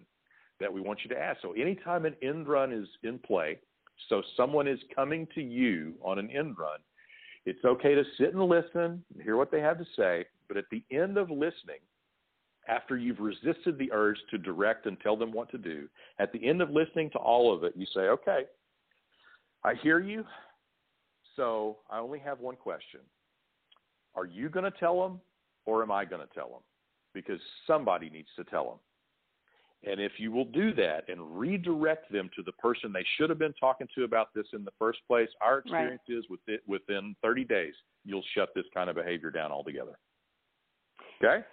[0.59, 1.41] that we want you to ask.
[1.41, 3.59] So anytime an end run is in play,
[4.09, 6.79] so someone is coming to you on an end run,
[7.45, 10.65] it's okay to sit and listen, and hear what they have to say, but at
[10.71, 11.79] the end of listening,
[12.67, 15.87] after you've resisted the urge to direct and tell them what to do,
[16.19, 18.41] at the end of listening to all of it, you say, okay,
[19.63, 20.25] I hear you.
[21.37, 22.99] So I only have one question.
[24.15, 25.21] Are you going to tell them
[25.65, 26.61] or am I going to tell them?
[27.13, 28.79] Because somebody needs to tell them.
[29.89, 33.37] And if you will do that and redirect them to the person they should have
[33.39, 36.17] been talking to about this in the first place, our experience right.
[36.17, 37.73] is with it, within 30 days,
[38.03, 39.99] you'll shut this kind of behavior down altogether.
[41.23, 41.45] Okay?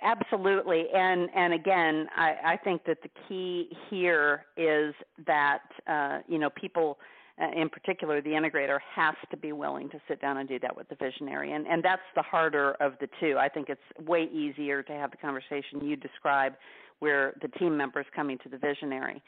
[0.00, 4.94] Absolutely, and and again, I, I think that the key here is
[5.26, 6.98] that uh, you know people,
[7.40, 10.76] uh, in particular the integrator, has to be willing to sit down and do that
[10.76, 13.36] with the visionary, and and that's the harder of the two.
[13.38, 16.54] I think it's way easier to have the conversation you describe,
[16.98, 19.22] where the team member is coming to the visionary.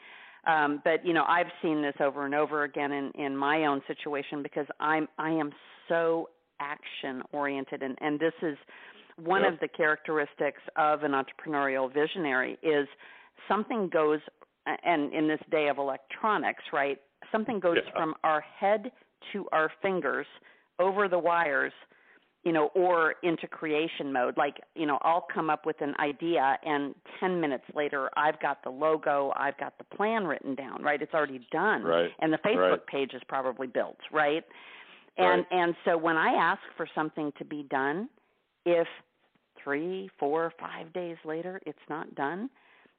[0.47, 3.81] Um, but you know, I've seen this over and over again in in my own
[3.87, 5.51] situation because I'm I am
[5.89, 8.57] so action oriented, and and this is
[9.17, 9.53] one yep.
[9.53, 12.87] of the characteristics of an entrepreneurial visionary is
[13.47, 14.19] something goes
[14.83, 16.97] and in this day of electronics right
[17.31, 17.91] something goes yeah.
[17.93, 18.91] from our head
[19.33, 20.27] to our fingers
[20.79, 21.73] over the wires
[22.43, 26.57] you know or into creation mode like you know I'll come up with an idea
[26.63, 31.01] and 10 minutes later I've got the logo I've got the plan written down right
[31.01, 32.11] it's already done right.
[32.19, 32.87] and the Facebook right.
[32.87, 34.43] page is probably built right
[35.17, 35.59] and right.
[35.59, 38.09] and so when I ask for something to be done
[38.65, 38.87] if
[39.63, 42.49] three, four, five days later it's not done,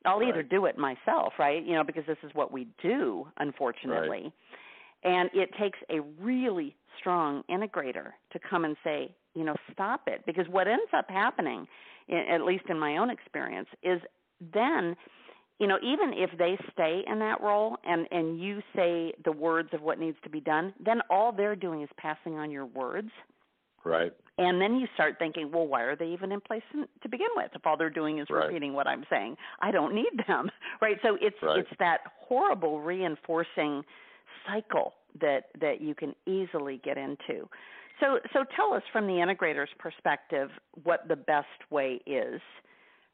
[0.06, 0.28] I'll right.
[0.28, 1.64] either do it myself, right?
[1.64, 4.22] You know, because this is what we do, unfortunately.
[4.24, 4.32] Right.
[5.04, 10.22] And it takes a really strong integrator to come and say, you know, stop it.
[10.26, 11.66] Because what ends up happening,
[12.10, 14.00] at least in my own experience, is
[14.52, 14.96] then
[15.58, 19.70] you know even if they stay in that role and and you say the words
[19.72, 23.08] of what needs to be done then all they're doing is passing on your words
[23.86, 24.12] Right.
[24.38, 27.52] And then you start thinking, well, why are they even in place to begin with?
[27.54, 28.46] If all they're doing is right.
[28.46, 30.50] repeating what I'm saying, I don't need them,
[30.82, 30.96] right?
[31.02, 31.60] So it's right.
[31.60, 33.82] it's that horrible reinforcing
[34.46, 37.48] cycle that that you can easily get into.
[38.00, 40.50] So so tell us from the integrator's perspective
[40.82, 42.40] what the best way is,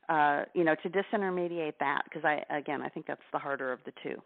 [0.08, 3.78] uh, you know, to disintermediate that because I again I think that's the harder of
[3.85, 4.20] the two.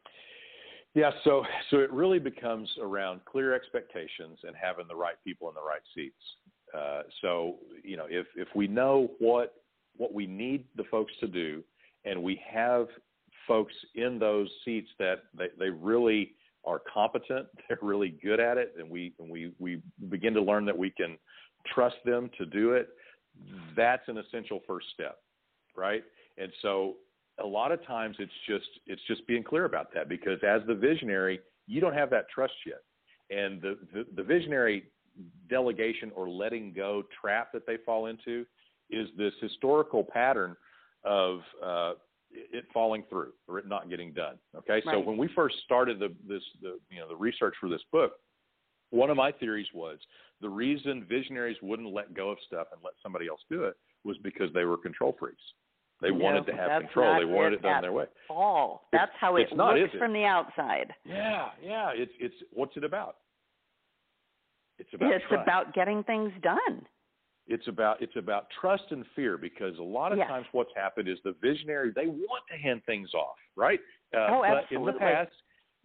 [0.96, 5.54] Yeah, so so it really becomes around clear expectations and having the right people in
[5.54, 6.16] the right seats.
[6.74, 9.56] Uh, so you know, if if we know what
[9.98, 11.62] what we need the folks to do,
[12.06, 12.86] and we have
[13.46, 16.32] folks in those seats that they, they really
[16.64, 20.64] are competent, they're really good at it, and we and we we begin to learn
[20.64, 21.18] that we can
[21.74, 22.88] trust them to do it.
[23.76, 25.18] That's an essential first step,
[25.76, 26.02] right?
[26.38, 26.94] And so
[27.42, 30.74] a lot of times it's just it's just being clear about that because as the
[30.74, 32.80] visionary you don't have that trust yet
[33.30, 34.84] and the the, the visionary
[35.48, 38.44] delegation or letting go trap that they fall into
[38.90, 40.56] is this historical pattern
[41.04, 41.92] of uh,
[42.30, 44.36] it falling through or it not getting done.
[44.56, 44.82] Okay, right.
[44.92, 48.12] so when we first started the this the you know the research for this book,
[48.90, 49.98] one of my theories was
[50.40, 54.16] the reason visionaries wouldn't let go of stuff and let somebody else do it was
[54.22, 55.42] because they were control freaks.
[56.02, 57.18] They no, wanted to have control.
[57.18, 58.04] They wanted it, done their way.
[58.28, 58.88] All.
[58.92, 59.98] That's it's, how it not, looks it?
[59.98, 60.92] from the outside.
[61.04, 61.90] Yeah, yeah.
[61.94, 63.16] It's it's what's it about?
[64.78, 66.86] It's about It's about getting things done.
[67.46, 70.28] It's about it's about trust and fear because a lot of yes.
[70.28, 73.80] times what's happened is the visionary they want to hand things off, right?
[74.14, 74.88] Uh, oh, but absolutely.
[74.88, 75.32] in the past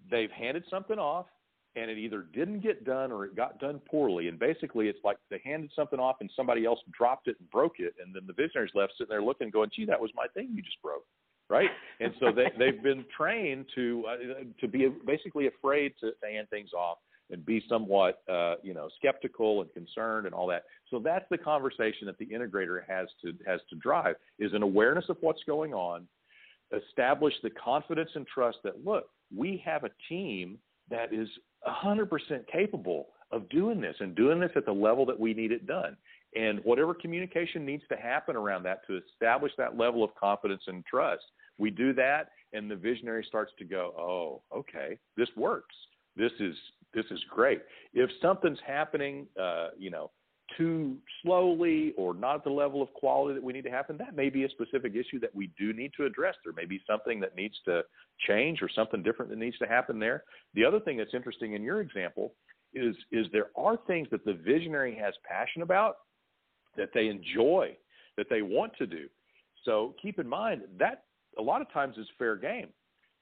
[0.09, 1.27] they've handed something off
[1.75, 4.27] and it either didn't get done or it got done poorly.
[4.27, 7.79] And basically, it's like they handed something off and somebody else dropped it and broke
[7.79, 10.49] it, and then the visionaries left sitting there looking, going, "Gee, that was my thing
[10.53, 11.05] you just broke."
[11.49, 16.27] Right, and so they they've been trained to uh, to be basically afraid to, to
[16.27, 16.97] hand things off
[17.29, 20.63] and be somewhat uh, you know skeptical and concerned and all that.
[20.89, 25.05] So that's the conversation that the integrator has to has to drive is an awareness
[25.09, 26.07] of what's going on,
[26.73, 30.57] establish the confidence and trust that look, we have a team
[30.91, 31.27] that is
[31.67, 32.09] 100%
[32.51, 35.95] capable of doing this and doing this at the level that we need it done.
[36.35, 40.85] And whatever communication needs to happen around that to establish that level of confidence and
[40.85, 41.23] trust,
[41.57, 45.75] we do that, and the visionary starts to go, "Oh, okay, this works.
[46.15, 46.55] This is
[46.93, 47.61] this is great."
[47.93, 50.11] If something's happening, uh, you know,
[50.57, 54.15] too slowly or not at the level of quality that we need to happen, that
[54.15, 56.35] may be a specific issue that we do need to address.
[56.43, 57.83] There may be something that needs to
[58.27, 60.23] change or something different that needs to happen there.
[60.53, 62.33] The other thing that's interesting in your example
[62.73, 65.97] is is there are things that the visionary has passion about
[66.77, 67.75] that they enjoy,
[68.17, 69.07] that they want to do.
[69.65, 71.03] So keep in mind that
[71.37, 72.69] a lot of times is fair game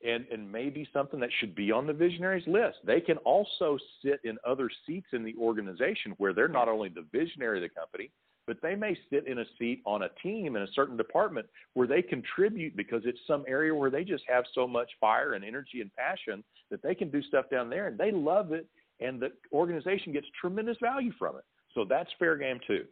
[0.05, 2.77] and, and maybe something that should be on the visionaries list.
[2.85, 7.05] They can also sit in other seats in the organization where they're not only the
[7.11, 8.11] visionary of the company,
[8.47, 11.87] but they may sit in a seat on a team in a certain department where
[11.87, 15.81] they contribute because it's some area where they just have so much fire and energy
[15.81, 18.67] and passion that they can do stuff down there and they love it
[18.99, 21.43] and the organization gets tremendous value from it.
[21.75, 22.85] So that's fair game too.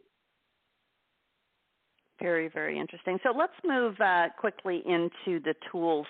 [2.20, 3.18] Very, very interesting.
[3.22, 6.06] So let's move uh, quickly into the tools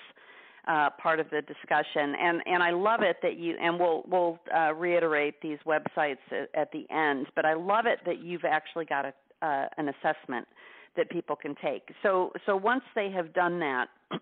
[0.69, 4.39] uh, part of the discussion, and and I love it that you and we'll we'll
[4.55, 7.27] uh, reiterate these websites at, at, the end.
[7.35, 9.13] But I love it that you've actually got a,
[9.45, 10.47] uh, an assessment
[10.97, 11.89] that people can take.
[12.03, 13.89] So so once they have done that.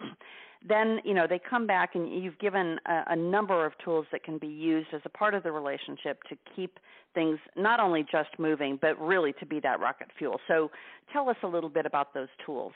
[0.67, 4.25] then you know they come back and you've given a, a, number of tools that
[4.25, 6.81] can be used as a part of the relationship to keep
[7.15, 10.71] things not only just moving but really to be that rocket fuel so
[11.13, 12.73] tell us a little bit about those tools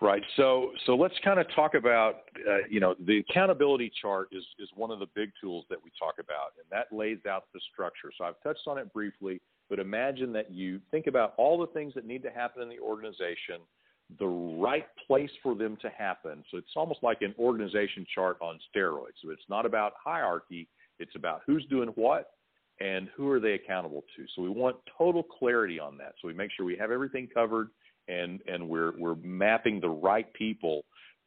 [0.00, 2.16] right so so let's kind of talk about
[2.48, 5.90] uh, you know the accountability chart is is one of the big tools that we
[5.98, 9.40] talk about and that lays out the structure so i've touched on it briefly
[9.70, 12.78] but imagine that you think about all the things that need to happen in the
[12.78, 13.56] organization
[14.18, 16.44] the right place for them to happen.
[16.50, 19.16] So it's almost like an organization chart on steroids.
[19.22, 22.32] So it's not about hierarchy, it's about who's doing what
[22.80, 24.24] and who are they accountable to.
[24.34, 26.14] So we want total clarity on that.
[26.20, 27.68] So we make sure we have everything covered
[28.08, 30.84] and and we're we're mapping the right people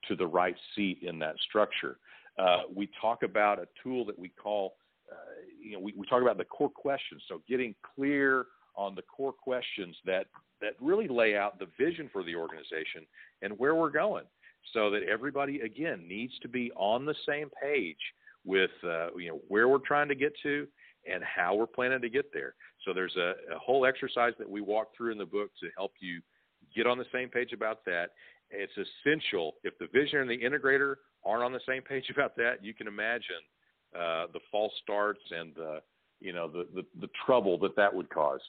[0.07, 1.97] to the right seat in that structure.
[2.37, 4.75] Uh, we talk about a tool that we call,
[5.11, 5.15] uh,
[5.61, 7.21] you know, we, we talk about the core questions.
[7.29, 10.25] So getting clear on the core questions that
[10.61, 13.05] that really lay out the vision for the organization
[13.41, 14.25] and where we're going
[14.73, 17.97] so that everybody again needs to be on the same page
[18.45, 20.67] with uh, you know where we're trying to get to
[21.11, 24.61] and how we're planning to get there so there's a, a whole exercise that we
[24.61, 26.21] walk through in the book to help you
[26.75, 28.11] get on the same page about that.
[28.51, 29.55] It's essential.
[29.63, 30.95] If the vision and the integrator
[31.25, 33.43] aren't on the same page about that you can imagine
[33.95, 35.79] uh, the false starts and the
[36.19, 38.41] you know the, the the trouble that that would cause.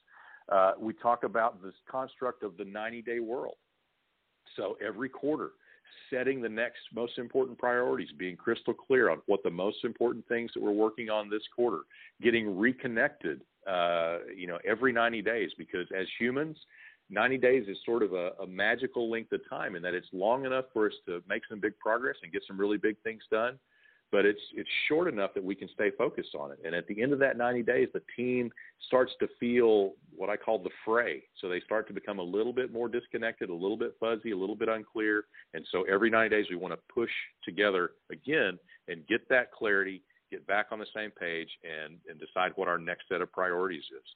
[0.50, 3.56] Uh, we talk about this construct of the 90 day world.
[4.54, 5.50] So every quarter,
[6.10, 10.50] setting the next most important priorities, being crystal clear on what the most important things
[10.54, 11.80] that we're working on this quarter,
[12.22, 16.56] getting reconnected, uh, you know, every 90 days, because as humans,
[17.08, 20.44] 90 days is sort of a, a magical length of time in that it's long
[20.44, 23.58] enough for us to make some big progress and get some really big things done
[24.12, 26.58] but it's it's short enough that we can stay focused on it.
[26.64, 28.50] And at the end of that 90 days, the team
[28.86, 31.24] starts to feel what I call the fray.
[31.40, 34.36] So they start to become a little bit more disconnected, a little bit fuzzy, a
[34.36, 35.24] little bit unclear.
[35.54, 37.10] And so every 90 days, we want to push
[37.44, 42.52] together again and get that clarity, get back on the same page, and and decide
[42.54, 44.08] what our next set of priorities is.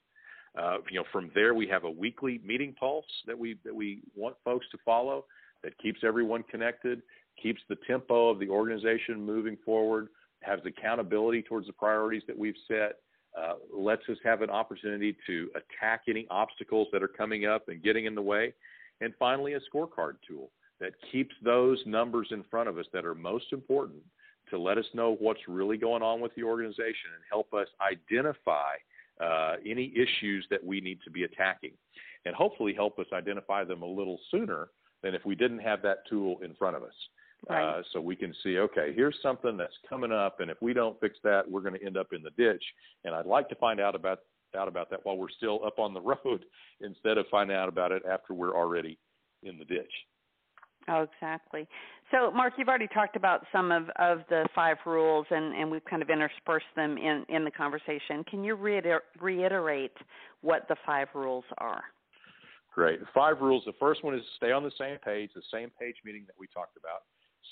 [0.57, 4.01] Uh, you know, from there we have a weekly meeting pulse that we that we
[4.15, 5.25] want folks to follow
[5.63, 7.01] that keeps everyone connected
[7.41, 10.09] keeps the tempo of the organization moving forward,
[10.41, 12.97] has accountability towards the priorities that we've set,
[13.37, 17.83] uh, lets us have an opportunity to attack any obstacles that are coming up and
[17.83, 18.53] getting in the way,
[18.99, 23.15] and finally, a scorecard tool that keeps those numbers in front of us that are
[23.15, 24.01] most important
[24.49, 28.73] to let us know what's really going on with the organization and help us identify
[29.21, 31.73] uh, any issues that we need to be attacking
[32.25, 34.69] and hopefully help us identify them a little sooner
[35.03, 36.93] than if we didn't have that tool in front of us.
[37.49, 37.79] Right.
[37.79, 40.99] Uh, so we can see, okay, here's something that's coming up, and if we don't
[40.99, 42.63] fix that, we're going to end up in the ditch.
[43.03, 44.19] And I'd like to find out about
[44.55, 46.45] out about that while we're still up on the road,
[46.81, 48.99] instead of finding out about it after we're already
[49.43, 49.91] in the ditch.
[50.87, 51.67] Oh, exactly.
[52.11, 55.85] So, Mark, you've already talked about some of, of the five rules, and, and we've
[55.85, 58.23] kind of interspersed them in, in the conversation.
[58.29, 59.95] Can you reiter- reiterate
[60.41, 61.83] what the five rules are?
[62.73, 62.99] Great.
[63.13, 63.63] Five rules.
[63.65, 66.47] The first one is stay on the same page, the same page meeting that we
[66.47, 67.03] talked about.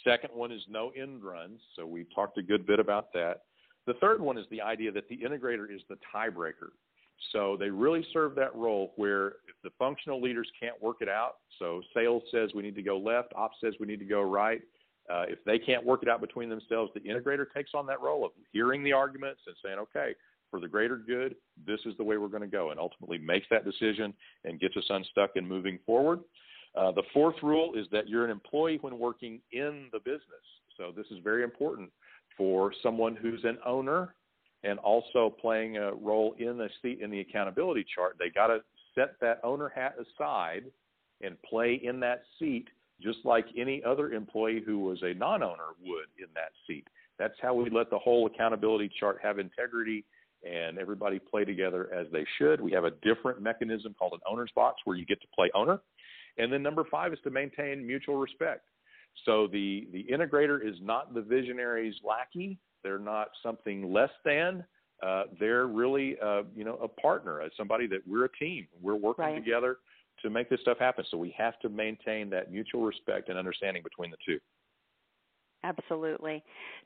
[0.03, 1.59] Second one is no end runs.
[1.75, 3.43] So we talked a good bit about that.
[3.87, 6.71] The third one is the idea that the integrator is the tiebreaker.
[7.31, 11.35] So they really serve that role where if the functional leaders can't work it out,
[11.59, 14.61] so sales says we need to go left, ops says we need to go right.
[15.09, 18.23] Uh, if they can't work it out between themselves, the integrator takes on that role
[18.23, 20.13] of hearing the arguments and saying, okay,
[20.49, 23.47] for the greater good, this is the way we're going to go, and ultimately makes
[23.49, 24.13] that decision
[24.45, 26.19] and gets us unstuck and moving forward.
[26.75, 30.21] Uh, the fourth rule is that you're an employee when working in the business.
[30.77, 31.91] So this is very important
[32.37, 34.15] for someone who's an owner
[34.63, 38.17] and also playing a role in the seat in the accountability chart.
[38.19, 38.59] They got to
[38.95, 40.63] set that owner hat aside
[41.21, 42.67] and play in that seat
[43.01, 46.85] just like any other employee who was a non-owner would in that seat.
[47.17, 50.05] That's how we let the whole accountability chart have integrity
[50.49, 52.61] and everybody play together as they should.
[52.61, 55.81] We have a different mechanism called an owner's box where you get to play owner.
[56.37, 58.65] And then number five is to maintain mutual respect.
[59.25, 62.57] So the, the integrator is not the visionary's lackey.
[62.83, 64.63] They're not something less than.
[65.01, 68.67] Uh, they're really, uh, you know, a partner, as somebody that we're a team.
[68.81, 69.35] We're working right.
[69.35, 69.77] together
[70.21, 71.05] to make this stuff happen.
[71.09, 74.39] So we have to maintain that mutual respect and understanding between the two.
[75.63, 76.41] Absolutely.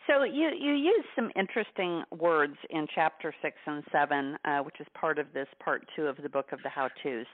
[0.07, 4.87] So you you use some interesting words in chapter six and seven, uh, which is
[4.95, 7.25] part of this part two of the book of the how tos.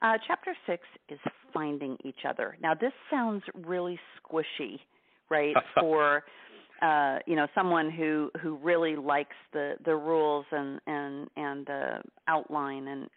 [0.00, 1.18] Uh, chapter six is
[1.52, 2.56] finding each other.
[2.62, 4.78] Now, this sounds really squishy,
[5.30, 5.54] right?
[5.78, 6.24] For
[6.82, 12.00] uh, you know someone who who really likes the the rules and and and the
[12.28, 13.08] outline, and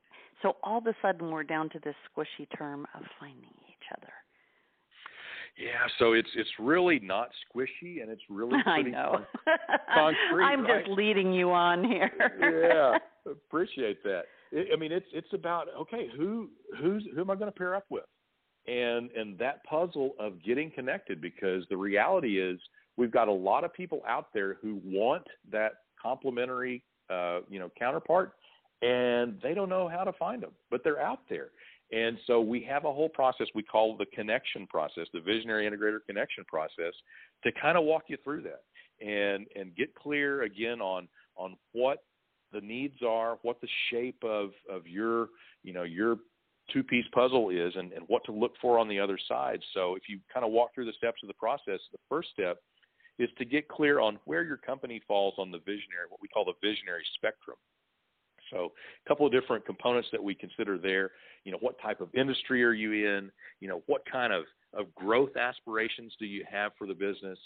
[0.42, 4.14] so all of a sudden we're down to this squishy term of finding each other.
[5.58, 9.26] Yeah, so it's it's really not squishy, and it's really I know.
[9.46, 9.58] Con-
[9.94, 10.44] concrete.
[10.44, 10.86] I'm right?
[10.86, 12.12] just leading you on here.
[12.40, 12.98] yeah,
[13.32, 14.24] appreciate that.
[14.52, 16.50] I mean, it's it's about okay, who
[16.80, 18.06] who's who am I going to pair up with,
[18.68, 22.60] and and that puzzle of getting connected because the reality is
[22.98, 27.70] we've got a lot of people out there who want that complementary uh, you know
[27.78, 28.34] counterpart,
[28.82, 31.50] and they don't know how to find them, but they're out there.
[31.92, 36.00] And so we have a whole process we call the connection process, the visionary integrator
[36.06, 36.94] connection process,
[37.44, 38.64] to kind of walk you through that
[39.06, 42.00] and and get clear again on on what
[42.52, 45.28] the needs are, what the shape of of your
[45.64, 46.18] you know your
[46.72, 49.60] two piece puzzle is, and, and what to look for on the other side.
[49.74, 52.60] So if you kind of walk through the steps of the process, the first step
[53.20, 56.46] is to get clear on where your company falls on the visionary, what we call
[56.46, 57.58] the visionary spectrum.
[58.52, 58.72] So
[59.06, 61.12] a couple of different components that we consider there.
[61.44, 63.32] You know, what type of industry are you in?
[63.60, 64.44] You know, what kind of,
[64.74, 67.40] of growth aspirations do you have for the business?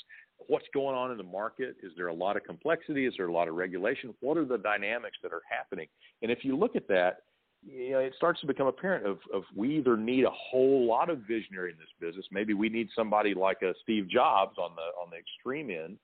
[0.47, 1.75] What's going on in the market?
[1.81, 3.05] Is there a lot of complexity?
[3.05, 4.13] Is there a lot of regulation?
[4.19, 5.87] What are the dynamics that are happening?
[6.21, 7.21] And if you look at that,
[7.69, 11.09] you know, it starts to become apparent of, of we either need a whole lot
[11.09, 12.25] of visionary in this business.
[12.31, 15.97] Maybe we need somebody like a Steve Jobs on the on the extreme end,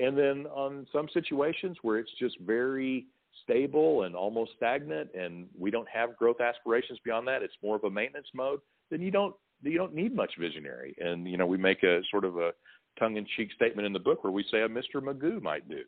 [0.00, 3.06] and then on some situations where it's just very
[3.42, 7.84] stable and almost stagnant and we don't have growth aspirations beyond that it's more of
[7.84, 8.60] a maintenance mode
[8.90, 12.24] then you don't you don't need much visionary and you know we make a sort
[12.24, 12.52] of a
[12.98, 14.96] tongue in cheek statement in the book where we say a Mr.
[14.96, 15.80] Magoo might do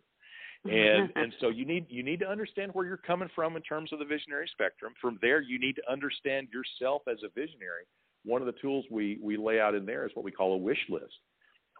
[0.65, 3.93] and and so you need you need to understand where you're coming from in terms
[3.93, 4.93] of the visionary spectrum.
[5.01, 7.85] From there you need to understand yourself as a visionary.
[8.25, 10.59] One of the tools we we lay out in there is what we call a
[10.59, 11.15] wish list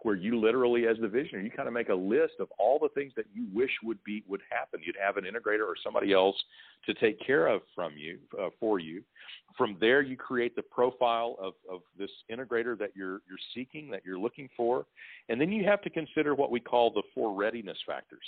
[0.01, 2.89] where you literally as the visionary you kind of make a list of all the
[2.89, 4.79] things that you wish would be would happen.
[4.85, 6.35] You'd have an integrator or somebody else
[6.85, 9.01] to take care of from you uh, for you.
[9.57, 14.03] From there you create the profile of, of this integrator that you're you're seeking that
[14.05, 14.85] you're looking for.
[15.29, 18.23] And then you have to consider what we call the four readiness factors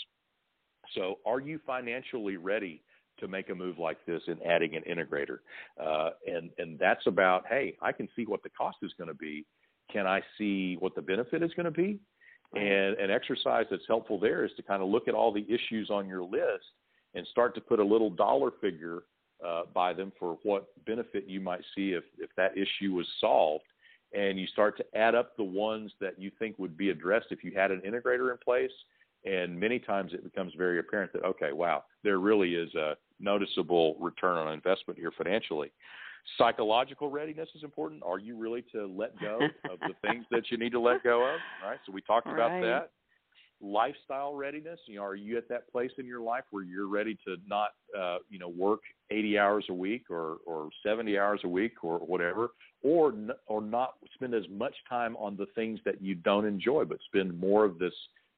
[0.95, 2.81] so are you financially ready
[3.19, 5.39] to make a move like this in adding an integrator
[5.83, 9.15] uh, and and that's about hey i can see what the cost is going to
[9.15, 9.45] be
[9.91, 11.99] can I see what the benefit is going to be?
[12.53, 15.89] And an exercise that's helpful there is to kind of look at all the issues
[15.89, 16.65] on your list
[17.13, 19.03] and start to put a little dollar figure
[19.45, 23.65] uh, by them for what benefit you might see if, if that issue was solved.
[24.13, 27.43] And you start to add up the ones that you think would be addressed if
[27.43, 28.71] you had an integrator in place.
[29.27, 33.97] And many times it becomes very apparent that, okay, wow, there really is a noticeable
[33.99, 35.71] return on investment here financially.
[36.37, 38.03] Psychological readiness is important.
[38.05, 41.23] Are you really to let go of the things that you need to let go
[41.23, 41.41] of?
[41.61, 41.79] Right.
[41.85, 42.61] So we talked about Right.
[42.61, 42.91] that.
[43.59, 44.79] Lifestyle readiness.
[44.85, 47.71] You know, are you at that place in your life where you're ready to not,
[47.97, 51.97] uh, you know, work 80 hours a week or or 70 hours a week or
[51.99, 52.49] whatever,
[52.83, 53.13] or
[53.47, 57.39] or not spend as much time on the things that you don't enjoy, but spend
[57.39, 57.93] more of this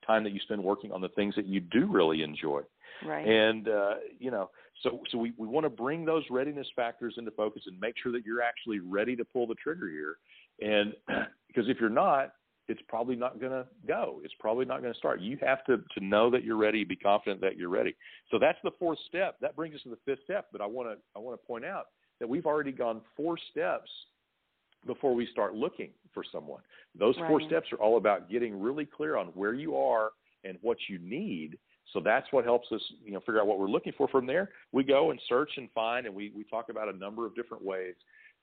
[0.10, 2.62] time that you spend working on the things that you do really enjoy.
[3.05, 3.28] right.
[3.28, 4.49] And uh, you know,
[4.84, 8.12] so so we, we want to bring those readiness factors into focus and make sure
[8.12, 10.18] that you're actually ready to pull the trigger here.
[10.62, 10.93] And
[11.47, 12.34] because if you're not,
[12.68, 14.22] it's probably not going to go.
[14.24, 15.22] It's probably not going to start.
[15.22, 17.95] You have to to know that you're ready, be confident that you're ready.
[18.32, 19.38] So that's the fourth step.
[19.41, 20.47] That brings us to the fifth step.
[20.51, 21.88] But I want to I want to point out
[22.20, 23.89] that we've already gone four steps
[24.86, 26.61] before we start looking for someone.
[26.97, 30.11] Those four steps are all about getting really clear on where you are
[30.43, 31.57] and what you need.
[31.93, 34.07] So that's what helps us, you know, figure out what we're looking for.
[34.07, 37.25] From there, we go and search and find, and we we talk about a number
[37.25, 37.95] of different ways,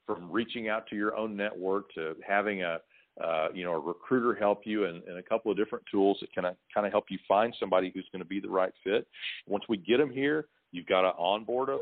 [0.04, 2.78] from reaching out to your own network to having a
[3.22, 6.32] uh, you know a recruiter help you, and, and a couple of different tools that
[6.32, 9.06] can kind of help you find somebody who's going to be the right fit.
[9.46, 11.80] Once we get them here, you've got to onboard them,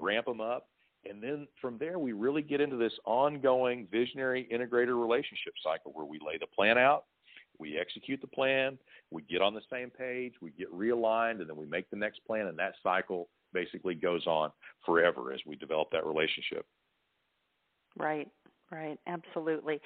[0.00, 0.66] ramp them up,
[1.08, 6.06] and then from there, we really get into this ongoing visionary integrator relationship cycle where
[6.06, 7.04] we lay the plan out,
[7.58, 8.78] we execute the plan,
[9.10, 12.20] we get on the same page, we get realigned, and then we make the next
[12.26, 14.50] plan, and that cycle basically goes on
[14.84, 16.66] forever as we develop that relationship.
[17.96, 18.28] Right,
[18.72, 19.80] right, absolutely.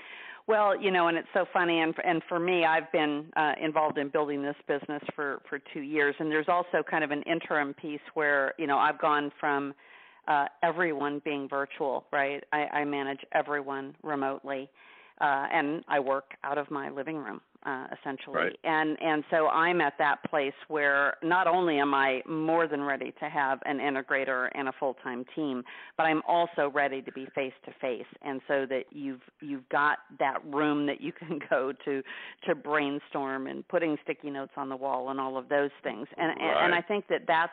[0.46, 3.98] Well, you know, and it's so funny, and and for me, I've been uh, involved
[3.98, 7.74] in building this business for for two years, and there's also kind of an interim
[7.74, 9.74] piece where you know I've gone from
[10.28, 12.44] uh, everyone being virtual, right?
[12.52, 14.68] I, I manage everyone remotely,
[15.20, 18.36] uh, and I work out of my living room uh, essentially.
[18.36, 18.58] Right.
[18.64, 23.12] And and so I'm at that place where not only am I more than ready
[23.20, 25.62] to have an integrator and a full-time team,
[25.96, 29.98] but I'm also ready to be face to face, and so that you've you've got
[30.18, 32.02] that room that you can go to
[32.46, 36.06] to brainstorm and putting sticky notes on the wall and all of those things.
[36.16, 36.38] And right.
[36.40, 37.52] and, and I think that that's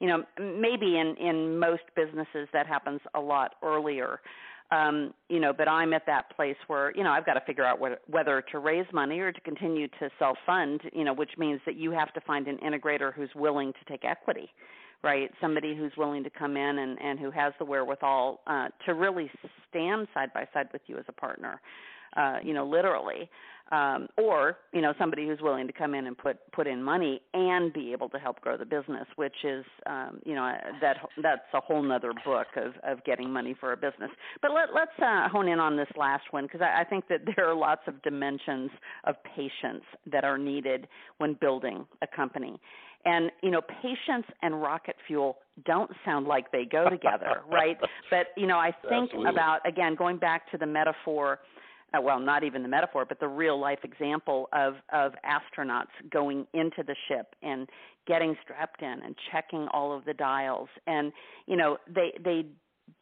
[0.00, 4.20] you know maybe in in most businesses that happens a lot earlier
[4.70, 7.64] um, you know, but I'm at that place where you know I've got to figure
[7.64, 10.80] out what, whether to raise money or to continue to self-fund.
[10.92, 14.04] You know, which means that you have to find an integrator who's willing to take
[14.04, 14.48] equity,
[15.04, 15.30] right?
[15.40, 19.30] Somebody who's willing to come in and and who has the wherewithal uh, to really
[19.70, 21.60] stand side by side with you as a partner.
[22.16, 23.28] Uh, you know, literally
[23.72, 27.20] um, or you know somebody who's willing to come in and put put in money
[27.34, 31.40] and be able to help grow the business, which is um, you know that that's
[31.52, 34.10] a whole nother book of of getting money for a business.
[34.40, 37.20] But let, let's uh, hone in on this last one because I, I think that
[37.36, 38.70] there are lots of dimensions
[39.04, 40.86] of patience that are needed
[41.18, 42.60] when building a company.
[43.04, 47.76] And you know, patience and rocket fuel don't sound like they go together, right?
[48.10, 49.30] But you know, I think Absolutely.
[49.30, 51.40] about again going back to the metaphor
[51.94, 56.46] uh, well, not even the metaphor, but the real life example of of astronauts going
[56.52, 57.68] into the ship and
[58.06, 61.12] getting strapped in and checking all of the dials, and
[61.46, 62.46] you know they they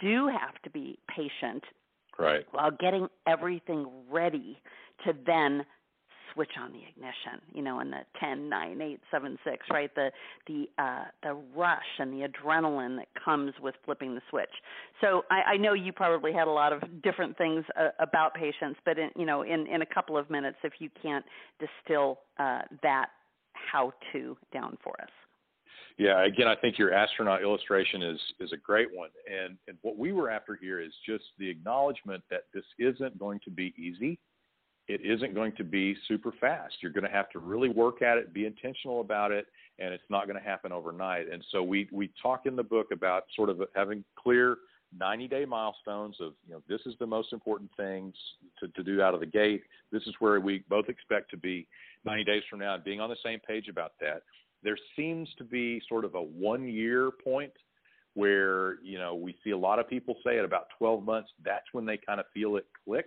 [0.01, 1.63] do have to be patient
[2.19, 2.47] right.
[2.53, 4.59] while getting everything ready
[5.05, 5.65] to then
[6.35, 9.95] switch on the ignition, you know, in the 10, 9, 8, 7, 6, right?
[9.95, 10.11] The
[10.47, 14.51] the uh, the rush and the adrenaline that comes with flipping the switch.
[15.01, 18.77] So I, I know you probably had a lot of different things uh, about patience,
[18.85, 21.25] but in, you know, in in a couple of minutes, if you can't
[21.59, 23.07] distill uh, that
[23.55, 25.09] how to down for us.
[25.97, 29.97] Yeah, again, I think your astronaut illustration is is a great one, and and what
[29.97, 34.19] we were after here is just the acknowledgement that this isn't going to be easy
[34.87, 36.75] it isn't going to be super fast.
[36.81, 39.47] You're going to have to really work at it, be intentional about it,
[39.79, 41.31] and it's not going to happen overnight.
[41.33, 44.59] And so we we talk in the book about sort of having clear
[44.99, 48.15] 90 day milestones of you know this is the most important things
[48.61, 49.63] to, to do out of the gate.
[49.91, 51.67] This is where we both expect to be
[52.05, 54.23] 90 days from now, and being on the same page about that.
[54.63, 57.53] There seems to be sort of a one year point
[58.13, 61.67] where you know we see a lot of people say at about 12 months that's
[61.73, 63.07] when they kind of feel it click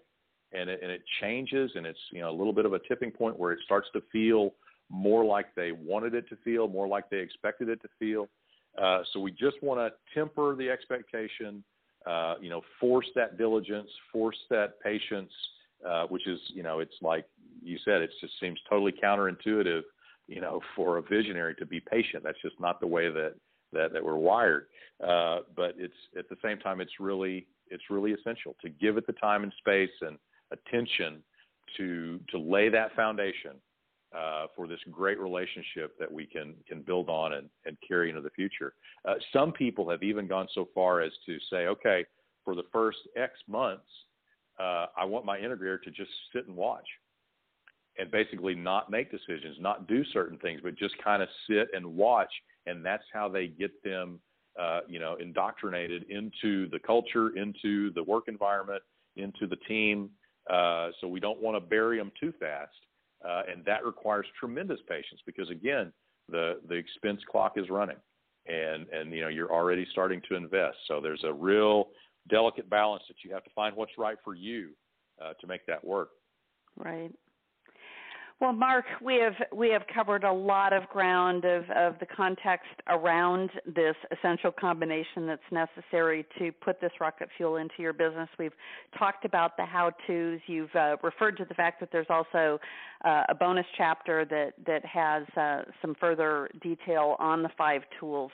[0.54, 3.12] and it, and it changes and it's you know a little bit of a tipping
[3.12, 4.54] point where it starts to feel
[4.90, 8.30] more like they wanted it to feel, more like they expected it to feel.
[8.82, 11.64] Uh, so we just want to temper the expectation,
[12.06, 15.32] uh, you know, force that diligence, force that patience,
[15.86, 17.26] uh, which is, you know, it's like
[17.62, 19.82] you said, it just seems totally counterintuitive,
[20.28, 22.24] you know, for a visionary to be patient.
[22.24, 23.34] That's just not the way that
[23.74, 24.68] that, that we're wired.
[25.06, 29.06] Uh, but it's at the same time, it's really it's really essential to give it
[29.08, 30.18] the time and space and
[30.52, 31.24] attention
[31.78, 33.52] to to lay that foundation
[34.16, 38.22] uh, for this great relationship that we can can build on and, and carry into
[38.22, 38.74] the future.
[39.08, 42.06] Uh, some people have even gone so far as to say, okay,
[42.44, 43.88] for the first X months,
[44.60, 46.88] uh, I want my integrator to just sit and watch
[48.00, 51.86] and basically not make decisions, not do certain things, but just kind of sit and
[51.86, 52.32] watch.
[52.66, 54.20] And that's how they get them,
[54.60, 58.84] uh, you know, indoctrinated into the culture, into the work environment,
[59.16, 60.10] into the team,
[60.50, 62.72] uh, so we don't want to bury them too fast,
[63.28, 65.92] uh, and that requires tremendous patience because again,
[66.30, 67.98] the the expense clock is running,
[68.48, 70.78] and and you know you're already starting to invest.
[70.88, 71.90] So there's a real
[72.30, 74.72] delicate balance that you have to find what's right for you
[75.22, 76.10] uh, to make that work.
[76.76, 77.12] Right.
[78.40, 82.70] Well, Mark, we have we have covered a lot of ground of, of the context
[82.88, 88.30] around this essential combination that's necessary to put this rocket fuel into your business.
[88.38, 88.54] We've
[88.96, 90.40] talked about the how-tos.
[90.46, 92.60] You've uh, referred to the fact that there's also
[93.04, 98.32] uh, a bonus chapter that that has uh, some further detail on the five tools.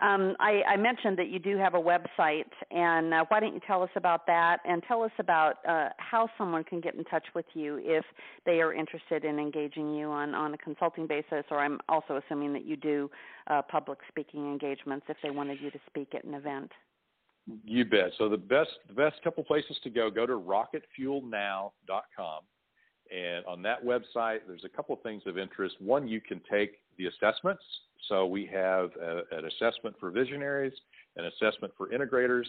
[0.00, 3.60] Um, I, I, mentioned that you do have a website, and uh, why don't you
[3.66, 7.26] tell us about that and tell us about uh, how someone can get in touch
[7.34, 8.04] with you if
[8.46, 12.52] they are interested in engaging you on, on a consulting basis, or I'm also assuming
[12.52, 13.10] that you do
[13.48, 16.70] uh, public speaking engagements if they wanted you to speak at an event.
[17.64, 18.12] You bet.
[18.18, 22.42] So the best the best couple places to go go to rocketfuelnow.com,
[23.10, 25.74] and on that website there's a couple of things of interest.
[25.80, 27.62] One, you can take the assessments
[28.08, 30.72] so we have a, an assessment for visionaries,
[31.16, 32.44] an assessment for integrators.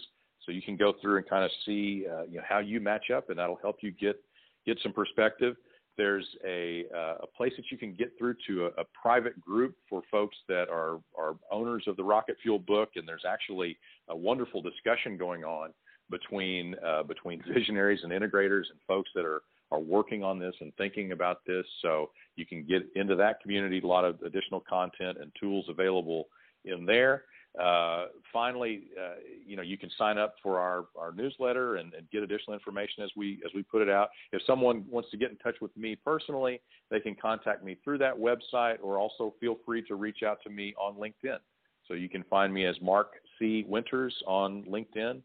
[0.45, 3.11] So you can go through and kind of see uh, you know how you match
[3.11, 4.21] up, and that'll help you get
[4.65, 5.55] get some perspective.
[5.97, 9.75] There's a, uh, a place that you can get through to a, a, private group
[9.89, 13.77] for folks that are are owners of the Rocket Fuel book, and there's actually
[14.07, 15.73] a wonderful discussion going on
[16.09, 19.41] between uh, between visionaries and integrators and folks that are
[19.71, 21.65] are working on this and thinking about this.
[21.81, 23.79] So you can get into that community.
[23.79, 26.27] A lot of additional content and tools available
[26.65, 27.23] in there.
[27.59, 29.15] Uh, finally, uh,
[29.45, 33.03] you know, you can sign up for our, our newsletter and, and, get additional information
[33.03, 34.09] as we as we put it out.
[34.31, 36.61] If someone wants to get in touch with me personally,
[36.91, 40.51] they can contact me through that website, or also feel free to reach out to
[40.51, 41.39] me on LinkedIn.
[41.87, 43.65] So you can find me as Mark C.
[43.67, 45.19] Winters on LinkedIn,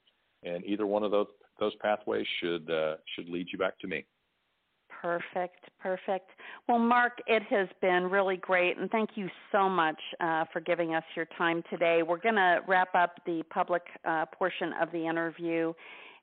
[0.44, 1.26] and either one of those
[1.60, 4.06] those pathways should uh, should lead you back to me.
[5.04, 6.30] Perfect, perfect.
[6.66, 10.94] Well, Mark, it has been really great, and thank you so much uh, for giving
[10.94, 12.00] us your time today.
[12.02, 15.74] We're going to wrap up the public uh, portion of the interview